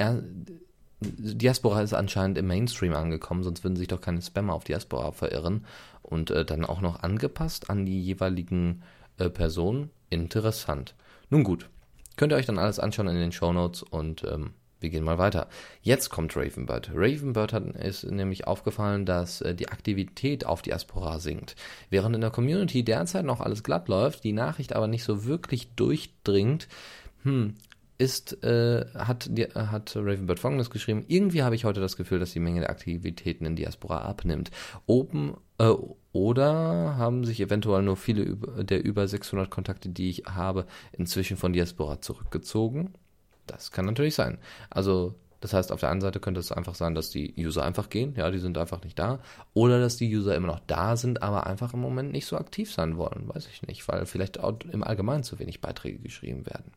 Diaspora 1.00 1.82
ist 1.82 1.94
anscheinend 1.94 2.38
im 2.38 2.48
Mainstream 2.48 2.94
angekommen, 2.94 3.44
sonst 3.44 3.64
würden 3.64 3.76
sich 3.76 3.88
doch 3.88 4.02
keine 4.02 4.22
Spammer 4.22 4.54
auf 4.54 4.64
Diaspora 4.64 5.12
verirren 5.12 5.66
und 6.02 6.32
äh, 6.32 6.46
dann 6.46 6.66
auch 6.66 6.82
noch 6.82 7.02
angepasst 7.02 7.70
an 7.70 7.86
die 7.86 8.02
jeweiligen 8.02 8.84
äh, 9.18 9.30
Personen. 9.30 9.90
Interessant. 10.10 10.96
Nun 11.30 11.44
gut, 11.44 11.70
Könnt 12.18 12.34
ihr 12.34 12.36
euch 12.36 12.46
dann 12.46 12.60
alles 12.60 12.80
anschauen 12.80 13.08
in 13.08 13.16
den 13.16 13.32
Show 13.32 13.54
Notes 13.54 13.84
und 13.84 14.24
ähm, 14.24 14.52
wir 14.80 14.90
gehen 14.90 15.04
mal 15.04 15.18
weiter. 15.18 15.48
Jetzt 15.82 16.10
kommt 16.10 16.36
Ravenbird. 16.36 16.92
Ravenbird 16.94 17.54
hat, 17.54 17.66
ist 17.78 18.04
nämlich 18.04 18.46
aufgefallen, 18.46 19.06
dass 19.06 19.42
äh, 19.42 19.56
die 19.56 19.70
Aktivität 19.70 20.46
auf 20.46 20.62
Diaspora 20.62 21.20
sinkt. 21.20 21.56
Während 21.90 22.16
in 22.16 22.22
der 22.22 22.30
Community 22.30 22.84
derzeit 22.84 23.26
noch 23.26 23.40
alles 23.40 23.64
glatt 23.64 23.88
läuft, 23.88 24.24
die 24.24 24.34
Nachricht 24.34 24.74
aber 24.74 24.88
nicht 24.88 25.04
so 25.04 25.26
wirklich 25.26 25.74
durchdringt, 25.76 26.68
hm, 27.24 27.56
ist, 27.98 28.44
äh, 28.44 28.86
hat, 28.94 29.28
die, 29.32 29.46
hat 29.46 29.96
Ravenbird 29.96 30.40
folgendes 30.40 30.70
geschrieben. 30.70 31.06
Irgendwie 31.08 31.42
habe 31.42 31.56
ich 31.56 31.66
heute 31.66 31.82
das 31.82 31.98
Gefühl, 31.98 32.20
dass 32.20 32.34
die 32.34 32.40
Menge 32.40 32.60
der 32.60 32.70
Aktivitäten 32.70 33.46
in 33.46 33.56
Diaspora 33.56 34.02
abnimmt. 34.02 34.52
Oben, 34.86 35.36
äh, 35.58 35.74
oder 36.12 36.98
haben 36.98 37.26
sich 37.26 37.40
eventuell 37.40 37.84
nur 37.84 37.96
viele 37.96 38.36
der 38.64 38.84
über 38.84 39.08
600 39.08 39.50
Kontakte, 39.50 39.90
die 39.90 40.10
ich 40.10 40.24
habe, 40.26 40.66
inzwischen 40.92 41.38
von 41.38 41.54
Diaspora 41.54 42.02
zurückgezogen? 42.02 42.94
Das 43.46 43.72
kann 43.72 43.86
natürlich 43.86 44.16
sein. 44.16 44.40
Also, 44.70 45.16
das 45.42 45.54
heißt, 45.54 45.72
auf 45.72 45.80
der 45.80 45.92
einen 45.92 46.02
Seite 46.02 46.20
könnte 46.20 46.40
es 46.40 46.52
einfach 46.52 46.76
sein, 46.76 46.96
dass 46.96 47.12
die 47.12 47.34
User 47.38 47.64
einfach 47.64 47.90
gehen, 47.90 48.16
ja, 48.18 48.32
die 48.32 48.40
sind 48.40 48.58
einfach 48.58 48.84
nicht 48.84 48.98
da. 48.98 49.20
Oder 49.54 49.80
dass 49.80 49.98
die 49.98 50.14
User 50.16 50.36
immer 50.36 50.48
noch 50.48 50.62
da 50.66 50.98
sind, 50.98 51.22
aber 51.22 51.46
einfach 51.46 51.74
im 51.74 51.82
Moment 51.82 52.12
nicht 52.12 52.26
so 52.26 52.38
aktiv 52.38 52.72
sein 52.72 52.98
wollen, 52.98 53.30
weiß 53.30 53.48
ich 53.48 53.62
nicht, 53.62 53.88
weil 53.88 54.06
vielleicht 54.06 54.40
auch 54.40 54.58
im 54.72 54.84
Allgemeinen 54.84 55.24
zu 55.24 55.38
wenig 55.38 55.62
Beiträge 55.62 56.00
geschrieben 56.00 56.46
werden. 56.48 56.72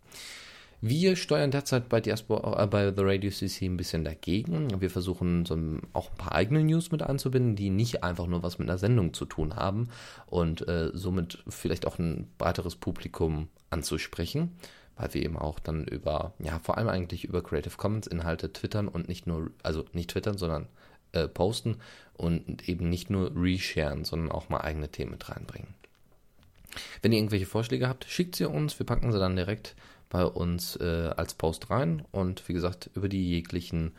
Wir 0.83 1.15
steuern 1.17 1.51
derzeit 1.51 1.91
bei, 1.91 2.01
Diaspora, 2.01 2.63
äh, 2.63 2.67
bei 2.67 2.93
The 2.95 3.03
Radio 3.03 3.31
CC 3.31 3.67
ein 3.67 3.77
bisschen 3.77 4.03
dagegen. 4.03 4.81
Wir 4.81 4.89
versuchen 4.89 5.45
so 5.45 5.55
ein, 5.55 5.83
auch 5.93 6.11
ein 6.11 6.17
paar 6.17 6.33
eigene 6.33 6.65
News 6.65 6.91
mit 6.91 7.03
einzubinden, 7.03 7.55
die 7.55 7.69
nicht 7.69 8.03
einfach 8.03 8.27
nur 8.27 8.43
was 8.43 8.59
mit 8.59 8.69
einer 8.69 8.79
Sendung 8.79 9.13
zu 9.13 9.27
tun 9.27 9.57
haben 9.57 9.91
und 10.27 10.67
äh, 10.69 10.91
somit 10.95 11.43
vielleicht 11.49 11.87
auch 11.87 11.99
ein 11.99 12.31
breiteres 12.39 12.77
Publikum 12.77 13.49
anzusprechen, 13.69 14.57
weil 14.97 15.13
wir 15.13 15.23
eben 15.23 15.37
auch 15.37 15.59
dann 15.59 15.85
über, 15.85 16.33
ja, 16.39 16.59
vor 16.61 16.79
allem 16.79 16.89
eigentlich 16.89 17.25
über 17.25 17.43
Creative 17.43 17.77
Commons 17.77 18.07
Inhalte 18.07 18.51
twittern 18.51 18.89
und 18.89 19.07
nicht 19.07 19.27
nur, 19.27 19.51
also 19.63 19.85
nicht 19.93 20.11
twittern, 20.11 20.39
sondern 20.39 20.67
äh, 21.13 21.29
posten 21.29 21.77
und 22.15 22.67
eben 22.71 22.89
nicht 22.89 23.11
nur 23.11 23.33
resharen, 23.37 24.07
sondern 24.07 24.33
auch 24.33 24.49
mal 24.49 24.63
eigene 24.63 24.89
Themen 24.89 25.11
mit 25.11 25.29
reinbringen. 25.29 25.75
Wenn 27.03 27.13
ihr 27.13 27.19
irgendwelche 27.19 27.47
Vorschläge 27.47 27.87
habt, 27.89 28.07
schickt 28.07 28.37
sie 28.37 28.49
uns, 28.49 28.79
wir 28.79 28.87
packen 28.87 29.13
sie 29.13 29.19
dann 29.19 29.37
direkt 29.37 29.75
bei 30.11 30.25
uns 30.25 30.77
äh, 30.77 31.11
als 31.17 31.35
Post 31.35 31.71
rein 31.71 32.05
und 32.11 32.47
wie 32.49 32.53
gesagt, 32.53 32.91
über 32.95 33.09
die 33.09 33.27
jeglichen, 33.31 33.93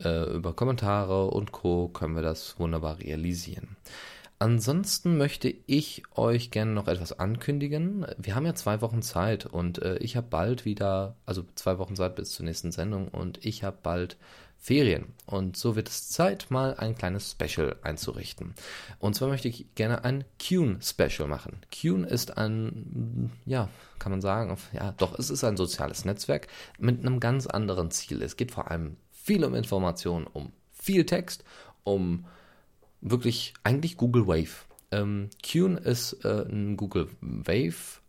äh, 0.00 0.30
über 0.34 0.54
Kommentare 0.54 1.26
und 1.26 1.52
Co. 1.52 1.88
können 1.88 2.14
wir 2.14 2.22
das 2.22 2.58
wunderbar 2.58 3.00
realisieren. 3.00 3.76
Ansonsten 4.38 5.16
möchte 5.16 5.52
ich 5.66 6.02
euch 6.14 6.50
gerne 6.50 6.72
noch 6.72 6.88
etwas 6.88 7.18
ankündigen. 7.18 8.06
Wir 8.18 8.34
haben 8.34 8.44
ja 8.44 8.54
zwei 8.54 8.82
Wochen 8.82 9.00
Zeit 9.00 9.46
und 9.46 9.82
äh, 9.82 9.96
ich 9.98 10.16
habe 10.16 10.26
bald 10.28 10.64
wieder, 10.66 11.16
also 11.24 11.44
zwei 11.54 11.78
Wochen 11.78 11.96
Zeit 11.96 12.16
bis 12.16 12.32
zur 12.32 12.44
nächsten 12.44 12.70
Sendung 12.70 13.08
und 13.08 13.44
ich 13.44 13.64
habe 13.64 13.78
bald 13.82 14.18
Ferien. 14.66 15.14
Und 15.26 15.56
so 15.56 15.76
wird 15.76 15.88
es 15.88 16.08
Zeit, 16.08 16.50
mal 16.50 16.74
ein 16.74 16.96
kleines 16.96 17.30
Special 17.30 17.76
einzurichten. 17.82 18.56
Und 18.98 19.14
zwar 19.14 19.28
möchte 19.28 19.46
ich 19.46 19.72
gerne 19.76 20.02
ein 20.02 20.24
Qn-Special 20.40 21.28
machen. 21.28 21.60
Qn 21.70 22.02
ist 22.02 22.36
ein, 22.36 23.30
ja, 23.44 23.68
kann 24.00 24.10
man 24.10 24.20
sagen, 24.20 24.56
ja, 24.72 24.90
doch, 24.90 25.16
es 25.20 25.30
ist 25.30 25.44
ein 25.44 25.56
soziales 25.56 26.04
Netzwerk 26.04 26.48
mit 26.80 26.98
einem 26.98 27.20
ganz 27.20 27.46
anderen 27.46 27.92
Ziel. 27.92 28.22
Es 28.22 28.36
geht 28.36 28.50
vor 28.50 28.68
allem 28.68 28.96
viel 29.12 29.44
um 29.44 29.54
Informationen, 29.54 30.26
um 30.26 30.50
viel 30.72 31.06
Text, 31.06 31.44
um 31.84 32.26
wirklich 33.00 33.54
eigentlich 33.62 33.96
Google 33.96 34.26
Wave. 34.26 34.66
Ähm, 34.90 35.30
Qn 35.44 35.76
ist 35.76 36.24
äh, 36.24 36.42
ein 36.42 36.76
Google 36.76 37.08
Wave 37.20 38.00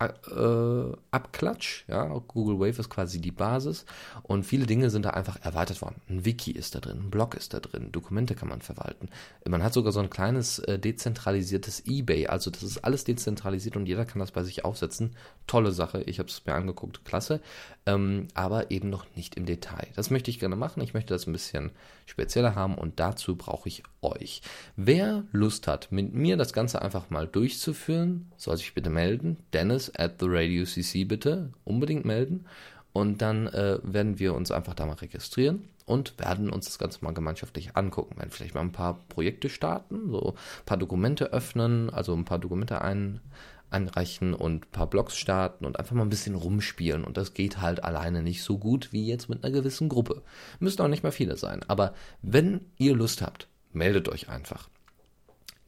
äh, 0.00 0.96
Abklatsch. 1.10 1.84
Ja, 1.88 2.06
Google 2.28 2.60
Wave 2.60 2.80
ist 2.80 2.90
quasi 2.90 3.20
die 3.20 3.32
Basis 3.32 3.84
und 4.22 4.44
viele 4.44 4.66
Dinge 4.66 4.90
sind 4.90 5.04
da 5.04 5.10
einfach 5.10 5.38
erweitert 5.42 5.82
worden. 5.82 6.00
Ein 6.08 6.24
Wiki 6.24 6.52
ist 6.52 6.74
da 6.74 6.80
drin, 6.80 6.98
ein 7.04 7.10
Blog 7.10 7.34
ist 7.34 7.54
da 7.54 7.60
drin, 7.60 7.90
Dokumente 7.90 8.34
kann 8.34 8.48
man 8.48 8.60
verwalten. 8.60 9.08
Man 9.46 9.62
hat 9.62 9.72
sogar 9.72 9.92
so 9.92 10.00
ein 10.00 10.10
kleines 10.10 10.60
äh, 10.60 10.78
dezentralisiertes 10.78 11.84
eBay, 11.86 12.28
also 12.28 12.50
das 12.50 12.62
ist 12.62 12.78
alles 12.78 13.04
dezentralisiert 13.04 13.76
und 13.76 13.86
jeder 13.86 14.04
kann 14.04 14.20
das 14.20 14.30
bei 14.30 14.44
sich 14.44 14.64
aufsetzen. 14.64 15.16
Tolle 15.46 15.72
Sache, 15.72 16.02
ich 16.02 16.18
habe 16.18 16.28
es 16.28 16.44
mir 16.46 16.54
angeguckt, 16.54 17.04
klasse, 17.04 17.40
ähm, 17.86 18.28
aber 18.34 18.70
eben 18.70 18.90
noch 18.90 19.06
nicht 19.16 19.34
im 19.34 19.46
Detail. 19.46 19.88
Das 19.96 20.10
möchte 20.10 20.30
ich 20.30 20.38
gerne 20.38 20.56
machen, 20.56 20.82
ich 20.82 20.94
möchte 20.94 21.14
das 21.14 21.26
ein 21.26 21.32
bisschen 21.32 21.72
spezieller 22.06 22.54
haben 22.54 22.76
und 22.76 23.00
dazu 23.00 23.36
brauche 23.36 23.68
ich 23.68 23.82
euch. 24.02 24.42
Wer 24.76 25.24
Lust 25.32 25.66
hat, 25.66 25.90
mit 25.90 26.14
mir 26.14 26.36
das 26.36 26.52
Ganze 26.52 26.80
einfach 26.82 27.10
mal 27.10 27.26
durchzuführen, 27.26 28.30
soll 28.36 28.56
sich 28.56 28.74
bitte 28.74 28.90
melden. 28.90 29.38
Dennis 29.52 29.87
at 29.96 30.16
the 30.20 30.26
Radio 30.28 30.64
CC 30.64 31.04
bitte 31.04 31.50
unbedingt 31.64 32.04
melden. 32.04 32.46
Und 32.92 33.22
dann 33.22 33.46
äh, 33.48 33.78
werden 33.82 34.18
wir 34.18 34.34
uns 34.34 34.50
einfach 34.50 34.74
da 34.74 34.86
mal 34.86 34.94
registrieren 34.94 35.68
und 35.86 36.18
werden 36.18 36.50
uns 36.50 36.66
das 36.66 36.78
Ganze 36.78 37.04
mal 37.04 37.12
gemeinschaftlich 37.12 37.76
angucken. 37.76 38.16
Werden 38.18 38.30
vielleicht 38.30 38.54
mal 38.54 38.60
ein 38.60 38.72
paar 38.72 38.98
Projekte 39.08 39.48
starten, 39.48 40.10
so 40.10 40.34
ein 40.34 40.64
paar 40.64 40.78
Dokumente 40.78 41.32
öffnen, 41.32 41.90
also 41.90 42.14
ein 42.14 42.24
paar 42.24 42.38
Dokumente 42.38 42.82
ein, 42.82 43.20
einreichen 43.70 44.34
und 44.34 44.66
ein 44.66 44.70
paar 44.70 44.88
Blogs 44.88 45.16
starten 45.16 45.64
und 45.64 45.78
einfach 45.78 45.94
mal 45.94 46.02
ein 46.02 46.10
bisschen 46.10 46.34
rumspielen. 46.34 47.04
Und 47.04 47.16
das 47.16 47.34
geht 47.34 47.60
halt 47.60 47.84
alleine 47.84 48.22
nicht 48.22 48.42
so 48.42 48.58
gut 48.58 48.92
wie 48.92 49.06
jetzt 49.06 49.28
mit 49.28 49.44
einer 49.44 49.52
gewissen 49.52 49.88
Gruppe. 49.88 50.22
Müssen 50.58 50.82
auch 50.82 50.88
nicht 50.88 51.02
mal 51.02 51.12
viele 51.12 51.36
sein. 51.36 51.60
Aber 51.68 51.94
wenn 52.22 52.62
ihr 52.78 52.94
Lust 52.94 53.22
habt, 53.22 53.48
meldet 53.72 54.08
euch 54.08 54.28
einfach. 54.28 54.68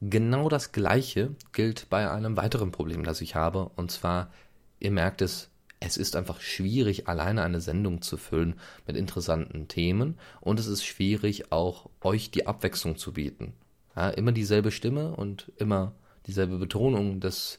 Genau 0.01 0.49
das 0.49 0.73
gleiche 0.73 1.35
gilt 1.53 1.91
bei 1.91 2.11
einem 2.11 2.37
weiteren 2.37 2.71
Problem, 2.71 3.05
das 3.05 3.21
ich 3.21 3.35
habe. 3.35 3.71
Und 3.77 3.91
zwar, 3.91 4.31
ihr 4.79 4.91
merkt 4.91 5.21
es, 5.21 5.51
es 5.79 5.97
ist 5.97 6.17
einfach 6.17 6.41
schwierig, 6.41 7.09
alleine 7.09 7.43
eine 7.43 7.61
Sendung 7.61 8.03
zu 8.03 8.17
füllen 8.17 8.55
mit 8.87 8.97
interessanten 8.97 9.69
Themen. 9.69 10.19
Und 10.41 10.59
es 10.59 10.67
ist 10.67 10.85
schwierig, 10.85 11.53
auch 11.53 11.89
euch 12.01 12.31
die 12.31 12.47
Abwechslung 12.47 12.97
zu 12.97 13.13
bieten. 13.13 13.55
Ja, 13.97 14.09
immer 14.11 14.33
dieselbe 14.33 14.71
Stimme 14.71 15.17
und 15.17 15.53
immer 15.57 15.93
dieselbe 16.27 16.59
Betonung, 16.59 17.21
das 17.21 17.59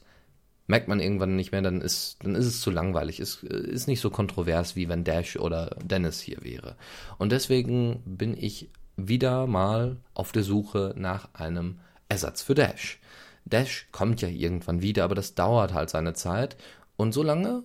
merkt 0.66 0.88
man 0.88 1.00
irgendwann 1.00 1.36
nicht 1.36 1.52
mehr, 1.52 1.62
dann 1.62 1.80
ist, 1.80 2.16
dann 2.22 2.34
ist 2.34 2.46
es 2.46 2.60
zu 2.60 2.70
langweilig. 2.70 3.20
Es 3.20 3.42
ist 3.42 3.86
nicht 3.86 4.00
so 4.00 4.10
kontrovers, 4.10 4.74
wie 4.74 4.88
wenn 4.88 5.04
Dash 5.04 5.36
oder 5.36 5.76
Dennis 5.84 6.20
hier 6.20 6.38
wäre. 6.42 6.76
Und 7.18 7.32
deswegen 7.32 8.02
bin 8.04 8.36
ich 8.36 8.70
wieder 8.96 9.46
mal 9.46 9.96
auf 10.14 10.32
der 10.32 10.42
Suche 10.42 10.94
nach 10.96 11.28
einem 11.34 11.78
Ersatz 12.12 12.42
für 12.42 12.54
Dash. 12.54 13.00
Dash 13.46 13.88
kommt 13.90 14.20
ja 14.20 14.28
irgendwann 14.28 14.82
wieder, 14.82 15.04
aber 15.04 15.14
das 15.14 15.34
dauert 15.34 15.72
halt 15.72 15.88
seine 15.88 16.12
Zeit. 16.12 16.58
Und 16.98 17.12
so 17.12 17.22
lange, 17.22 17.62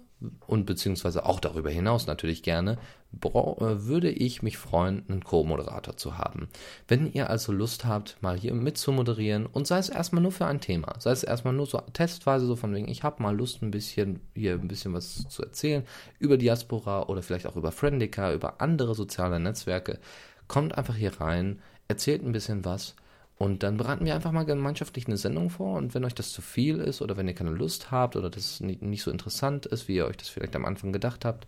und 0.47 0.65
beziehungsweise 0.65 1.25
auch 1.25 1.41
darüber 1.41 1.69
hinaus 1.69 2.07
natürlich 2.07 2.43
gerne, 2.43 2.77
äh, 3.13 3.27
würde 3.27 4.10
ich 4.10 4.41
mich 4.41 4.57
freuen, 4.57 5.03
einen 5.10 5.25
Co-Moderator 5.25 5.97
zu 5.97 6.17
haben. 6.17 6.47
Wenn 6.88 7.12
ihr 7.12 7.29
also 7.29 7.51
Lust 7.51 7.83
habt, 7.83 8.15
mal 8.21 8.38
hier 8.38 8.53
mitzumoderieren 8.53 9.47
und 9.47 9.67
sei 9.67 9.79
es 9.79 9.89
erstmal 9.89 10.23
nur 10.23 10.31
für 10.31 10.45
ein 10.45 10.62
Thema, 10.62 10.95
sei 10.99 11.12
es 11.12 11.23
erstmal 11.23 11.53
nur 11.53 11.65
so 11.65 11.79
testweise 11.91 12.45
so 12.45 12.55
von 12.55 12.73
wegen, 12.73 12.88
ich 12.88 13.03
habe 13.03 13.21
mal 13.21 13.36
Lust, 13.36 13.62
ein 13.62 13.71
bisschen 13.71 14.21
hier 14.33 14.53
ein 14.53 14.69
bisschen 14.69 14.93
was 14.93 15.27
zu 15.27 15.43
erzählen 15.43 15.83
über 16.19 16.38
Diaspora 16.38 17.03
oder 17.03 17.21
vielleicht 17.21 17.47
auch 17.47 17.57
über 17.57 17.73
Friendica, 17.73 18.31
über 18.33 18.62
andere 18.62 18.95
soziale 18.95 19.41
Netzwerke, 19.41 19.99
kommt 20.47 20.77
einfach 20.77 20.95
hier 20.95 21.19
rein, 21.19 21.60
erzählt 21.89 22.23
ein 22.23 22.31
bisschen 22.31 22.63
was 22.63 22.95
und 23.38 23.62
dann 23.62 23.78
bereiten 23.78 24.06
wir 24.06 24.15
einfach 24.15 24.32
mal 24.32 24.45
gemeinschaftlich 24.45 25.06
eine 25.06 25.17
Sendung 25.17 25.50
vor. 25.50 25.78
Und 25.78 25.93
wenn 25.93 26.06
euch 26.06 26.15
das 26.15 26.32
zu 26.32 26.41
viel 26.41 26.80
ist 26.80 27.02
oder 27.02 27.17
wenn 27.17 27.28
ihr 27.28 27.36
keine 27.36 27.52
Lust 27.52 27.91
habt 27.91 28.15
oder 28.15 28.30
das 28.30 28.62
nicht 28.62 29.04
so 29.04 29.12
interessant 29.12 29.67
ist, 29.67 29.88
wie 29.88 29.95
ihr 29.95 30.08
euch 30.08 30.17
das 30.17 30.30
vielleicht 30.30 30.56
am 30.56 30.65
Anfang 30.65 30.91
gedacht 30.91 31.23
habt, 31.23 31.45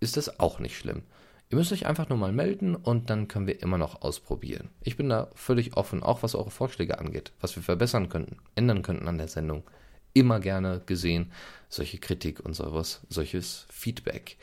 ist 0.00 0.16
das 0.16 0.40
auch 0.40 0.60
nicht 0.60 0.76
schlimm. 0.78 1.02
Ihr 1.48 1.58
müsst 1.58 1.72
euch 1.72 1.86
einfach 1.86 2.08
nur 2.08 2.18
mal 2.18 2.32
melden 2.32 2.74
und 2.74 3.10
dann 3.10 3.28
können 3.28 3.46
wir 3.46 3.62
immer 3.62 3.78
noch 3.78 4.02
ausprobieren. 4.02 4.70
Ich 4.82 4.96
bin 4.96 5.08
da 5.10 5.28
völlig 5.34 5.76
offen, 5.76 6.02
auch 6.02 6.22
was 6.22 6.34
eure 6.34 6.50
Vorschläge 6.50 6.98
angeht, 6.98 7.32
was 7.40 7.54
wir 7.54 7.62
verbessern 7.62 8.08
könnten, 8.08 8.38
ändern 8.54 8.82
könnten 8.82 9.06
an 9.06 9.18
der 9.18 9.28
Sendung. 9.28 9.62
Immer 10.12 10.40
gerne 10.40 10.82
gesehen, 10.86 11.30
solche 11.68 11.98
Kritik 11.98 12.40
und 12.40 12.54
sowas, 12.54 13.02
solches 13.10 13.66
Feedback. 13.70 14.38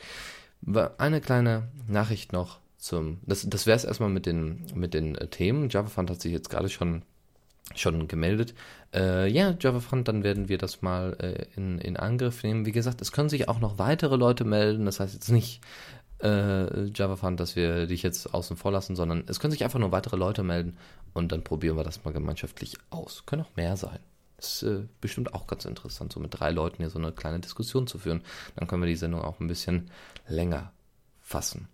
Eine 0.96 1.20
kleine 1.20 1.68
Nachricht 1.88 2.32
noch 2.32 2.60
zum. 2.84 3.18
Das, 3.26 3.48
das 3.48 3.66
wäre 3.66 3.76
es 3.76 3.84
erstmal 3.84 4.10
mit 4.10 4.26
den, 4.26 4.66
mit 4.74 4.94
den 4.94 5.14
äh, 5.14 5.26
Themen. 5.28 5.68
JavaFund 5.70 6.10
hat 6.10 6.20
sich 6.20 6.32
jetzt 6.32 6.50
gerade 6.50 6.68
schon, 6.68 7.02
schon 7.74 8.08
gemeldet. 8.08 8.54
Äh, 8.94 9.28
ja, 9.30 9.54
JavaFund, 9.58 10.06
dann 10.06 10.22
werden 10.22 10.48
wir 10.48 10.58
das 10.58 10.82
mal 10.82 11.16
äh, 11.18 11.46
in, 11.56 11.78
in 11.78 11.96
Angriff 11.96 12.42
nehmen. 12.42 12.66
Wie 12.66 12.72
gesagt, 12.72 13.00
es 13.00 13.10
können 13.10 13.30
sich 13.30 13.48
auch 13.48 13.58
noch 13.58 13.78
weitere 13.78 14.16
Leute 14.16 14.44
melden. 14.44 14.84
Das 14.84 15.00
heißt 15.00 15.14
jetzt 15.14 15.30
nicht 15.30 15.62
äh, 16.22 16.84
JavaFund, 16.88 17.40
dass 17.40 17.56
wir 17.56 17.86
dich 17.86 18.02
jetzt 18.02 18.34
außen 18.34 18.56
vor 18.56 18.70
lassen, 18.70 18.96
sondern 18.96 19.24
es 19.26 19.40
können 19.40 19.52
sich 19.52 19.64
einfach 19.64 19.78
nur 19.78 19.92
weitere 19.92 20.16
Leute 20.16 20.42
melden 20.42 20.76
und 21.14 21.32
dann 21.32 21.42
probieren 21.42 21.76
wir 21.76 21.84
das 21.84 22.04
mal 22.04 22.12
gemeinschaftlich 22.12 22.76
aus. 22.90 23.24
Können 23.24 23.42
auch 23.42 23.56
mehr 23.56 23.76
sein. 23.76 23.98
Ist 24.38 24.62
äh, 24.62 24.82
bestimmt 25.00 25.32
auch 25.32 25.46
ganz 25.46 25.64
interessant, 25.64 26.12
so 26.12 26.20
mit 26.20 26.38
drei 26.38 26.50
Leuten 26.50 26.78
hier 26.78 26.90
so 26.90 26.98
eine 26.98 27.12
kleine 27.12 27.40
Diskussion 27.40 27.86
zu 27.86 27.98
führen. 27.98 28.22
Dann 28.56 28.68
können 28.68 28.82
wir 28.82 28.88
die 28.88 28.96
Sendung 28.96 29.22
auch 29.22 29.40
ein 29.40 29.48
bisschen 29.48 29.90
länger 30.28 30.72
fassen. 31.22 31.68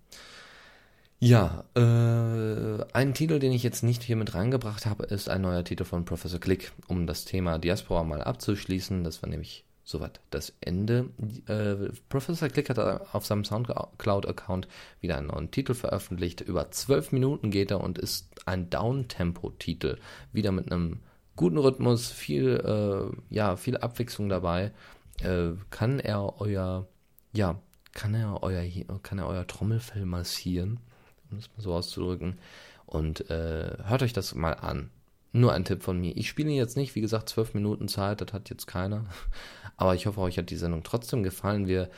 Ja, 1.22 1.64
äh, 1.74 2.82
ein 2.94 3.12
Titel, 3.12 3.40
den 3.40 3.52
ich 3.52 3.62
jetzt 3.62 3.82
nicht 3.82 4.02
hier 4.02 4.16
mit 4.16 4.34
reingebracht 4.34 4.86
habe, 4.86 5.04
ist 5.04 5.28
ein 5.28 5.42
neuer 5.42 5.64
Titel 5.64 5.84
von 5.84 6.06
Professor 6.06 6.40
Click, 6.40 6.72
um 6.88 7.06
das 7.06 7.26
Thema 7.26 7.58
Diaspora 7.58 8.04
mal 8.04 8.22
abzuschließen. 8.22 9.04
Das 9.04 9.22
war 9.22 9.28
nämlich 9.28 9.66
soweit 9.84 10.20
das 10.30 10.54
Ende. 10.62 11.10
Äh, 11.46 11.92
Professor 12.08 12.48
Click 12.48 12.70
hat 12.70 12.78
auf 12.78 13.26
seinem 13.26 13.44
Soundcloud-Account 13.44 14.66
wieder 15.02 15.18
einen 15.18 15.26
neuen 15.26 15.50
Titel 15.50 15.74
veröffentlicht. 15.74 16.40
Über 16.40 16.70
zwölf 16.70 17.12
Minuten 17.12 17.50
geht 17.50 17.70
er 17.70 17.82
und 17.82 17.98
ist 17.98 18.30
ein 18.46 18.70
Downtempo-Titel. 18.70 19.98
Wieder 20.32 20.52
mit 20.52 20.72
einem 20.72 21.00
guten 21.36 21.58
Rhythmus, 21.58 22.10
viel, 22.10 22.56
äh, 22.64 23.34
ja, 23.34 23.56
viel 23.56 23.76
Abwechslung 23.76 24.30
dabei. 24.30 24.72
Äh, 25.22 25.50
kann 25.68 26.00
er 26.00 26.40
euer, 26.40 26.86
ja, 27.34 27.60
kann 27.92 28.14
er 28.14 28.42
euer, 28.42 28.64
kann 29.02 29.18
er 29.18 29.26
euer 29.26 29.46
Trommelfell 29.46 30.06
massieren? 30.06 30.80
Um 31.30 31.38
es 31.38 31.50
mal 31.56 31.62
so 31.62 31.74
auszudrücken. 31.74 32.38
Und 32.86 33.30
äh, 33.30 33.76
hört 33.84 34.02
euch 34.02 34.12
das 34.12 34.34
mal 34.34 34.52
an. 34.52 34.90
Nur 35.32 35.52
ein 35.52 35.64
Tipp 35.64 35.82
von 35.82 36.00
mir. 36.00 36.16
Ich 36.16 36.28
spiele 36.28 36.50
jetzt 36.50 36.76
nicht, 36.76 36.96
wie 36.96 37.00
gesagt, 37.00 37.28
zwölf 37.28 37.54
Minuten 37.54 37.86
Zeit, 37.86 38.20
das 38.20 38.32
hat 38.32 38.50
jetzt 38.50 38.66
keiner. 38.66 39.04
Aber 39.76 39.94
ich 39.94 40.06
hoffe, 40.06 40.20
euch 40.20 40.38
hat 40.38 40.50
die 40.50 40.56
Sendung 40.56 40.82
trotzdem 40.82 41.22
gefallen. 41.22 41.68
Wir 41.68 41.88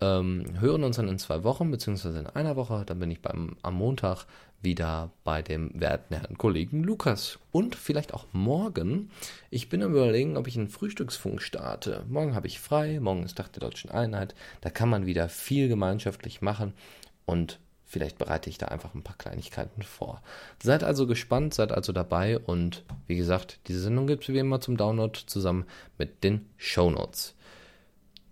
ähm, 0.00 0.44
hören 0.58 0.84
uns 0.84 0.96
dann 0.96 1.08
in 1.08 1.18
zwei 1.18 1.44
Wochen, 1.44 1.70
beziehungsweise 1.70 2.18
in 2.18 2.26
einer 2.26 2.56
Woche. 2.56 2.84
Dann 2.86 2.98
bin 2.98 3.10
ich 3.10 3.20
beim, 3.20 3.56
am 3.62 3.74
Montag 3.74 4.24
wieder 4.62 5.10
bei 5.22 5.42
dem 5.42 5.70
werten 5.78 6.14
Herrn 6.14 6.38
Kollegen 6.38 6.82
Lukas. 6.82 7.38
Und 7.52 7.76
vielleicht 7.76 8.14
auch 8.14 8.26
morgen. 8.32 9.10
Ich 9.50 9.68
bin 9.68 9.82
am 9.82 9.92
überlegen, 9.92 10.36
ob 10.36 10.46
ich 10.46 10.56
einen 10.56 10.68
Frühstücksfunk 10.68 11.42
starte. 11.42 12.04
Morgen 12.08 12.34
habe 12.34 12.46
ich 12.46 12.58
frei, 12.58 13.00
morgen 13.00 13.22
ist 13.22 13.36
Tag 13.36 13.52
der 13.52 13.60
Deutschen 13.60 13.90
Einheit. 13.90 14.34
Da 14.62 14.70
kann 14.70 14.88
man 14.88 15.04
wieder 15.06 15.28
viel 15.28 15.68
gemeinschaftlich 15.68 16.40
machen. 16.40 16.72
Und 17.26 17.58
Vielleicht 17.90 18.18
bereite 18.18 18.50
ich 18.50 18.58
da 18.58 18.66
einfach 18.66 18.94
ein 18.94 19.02
paar 19.02 19.16
Kleinigkeiten 19.16 19.82
vor. 19.82 20.20
Seid 20.62 20.84
also 20.84 21.06
gespannt, 21.06 21.54
seid 21.54 21.72
also 21.72 21.92
dabei 21.92 22.38
und 22.38 22.84
wie 23.06 23.16
gesagt, 23.16 23.60
diese 23.66 23.80
Sendung 23.80 24.06
gibt 24.06 24.24
es 24.24 24.28
wie 24.28 24.38
immer 24.38 24.60
zum 24.60 24.76
Download 24.76 25.18
zusammen 25.24 25.64
mit 25.96 26.22
den 26.22 26.50
Show 26.58 26.90
Notes. 26.90 27.34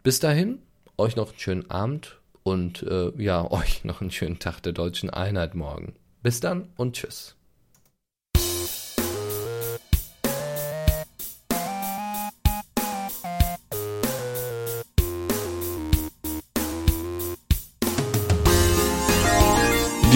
Bis 0.02 0.20
dahin, 0.20 0.58
euch 0.98 1.16
noch 1.16 1.30
einen 1.30 1.38
schönen 1.38 1.70
Abend 1.70 2.20
und 2.42 2.82
äh, 2.82 3.10
ja, 3.16 3.50
euch 3.50 3.82
noch 3.82 4.02
einen 4.02 4.10
schönen 4.10 4.38
Tag 4.38 4.60
der 4.60 4.74
deutschen 4.74 5.08
Einheit 5.08 5.54
morgen. 5.54 5.94
Bis 6.22 6.40
dann 6.40 6.68
und 6.76 6.94
tschüss. 6.94 7.34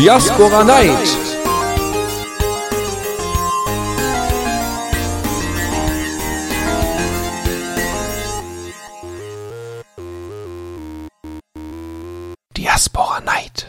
Diaspora 0.01 0.65
Night. 0.65 1.30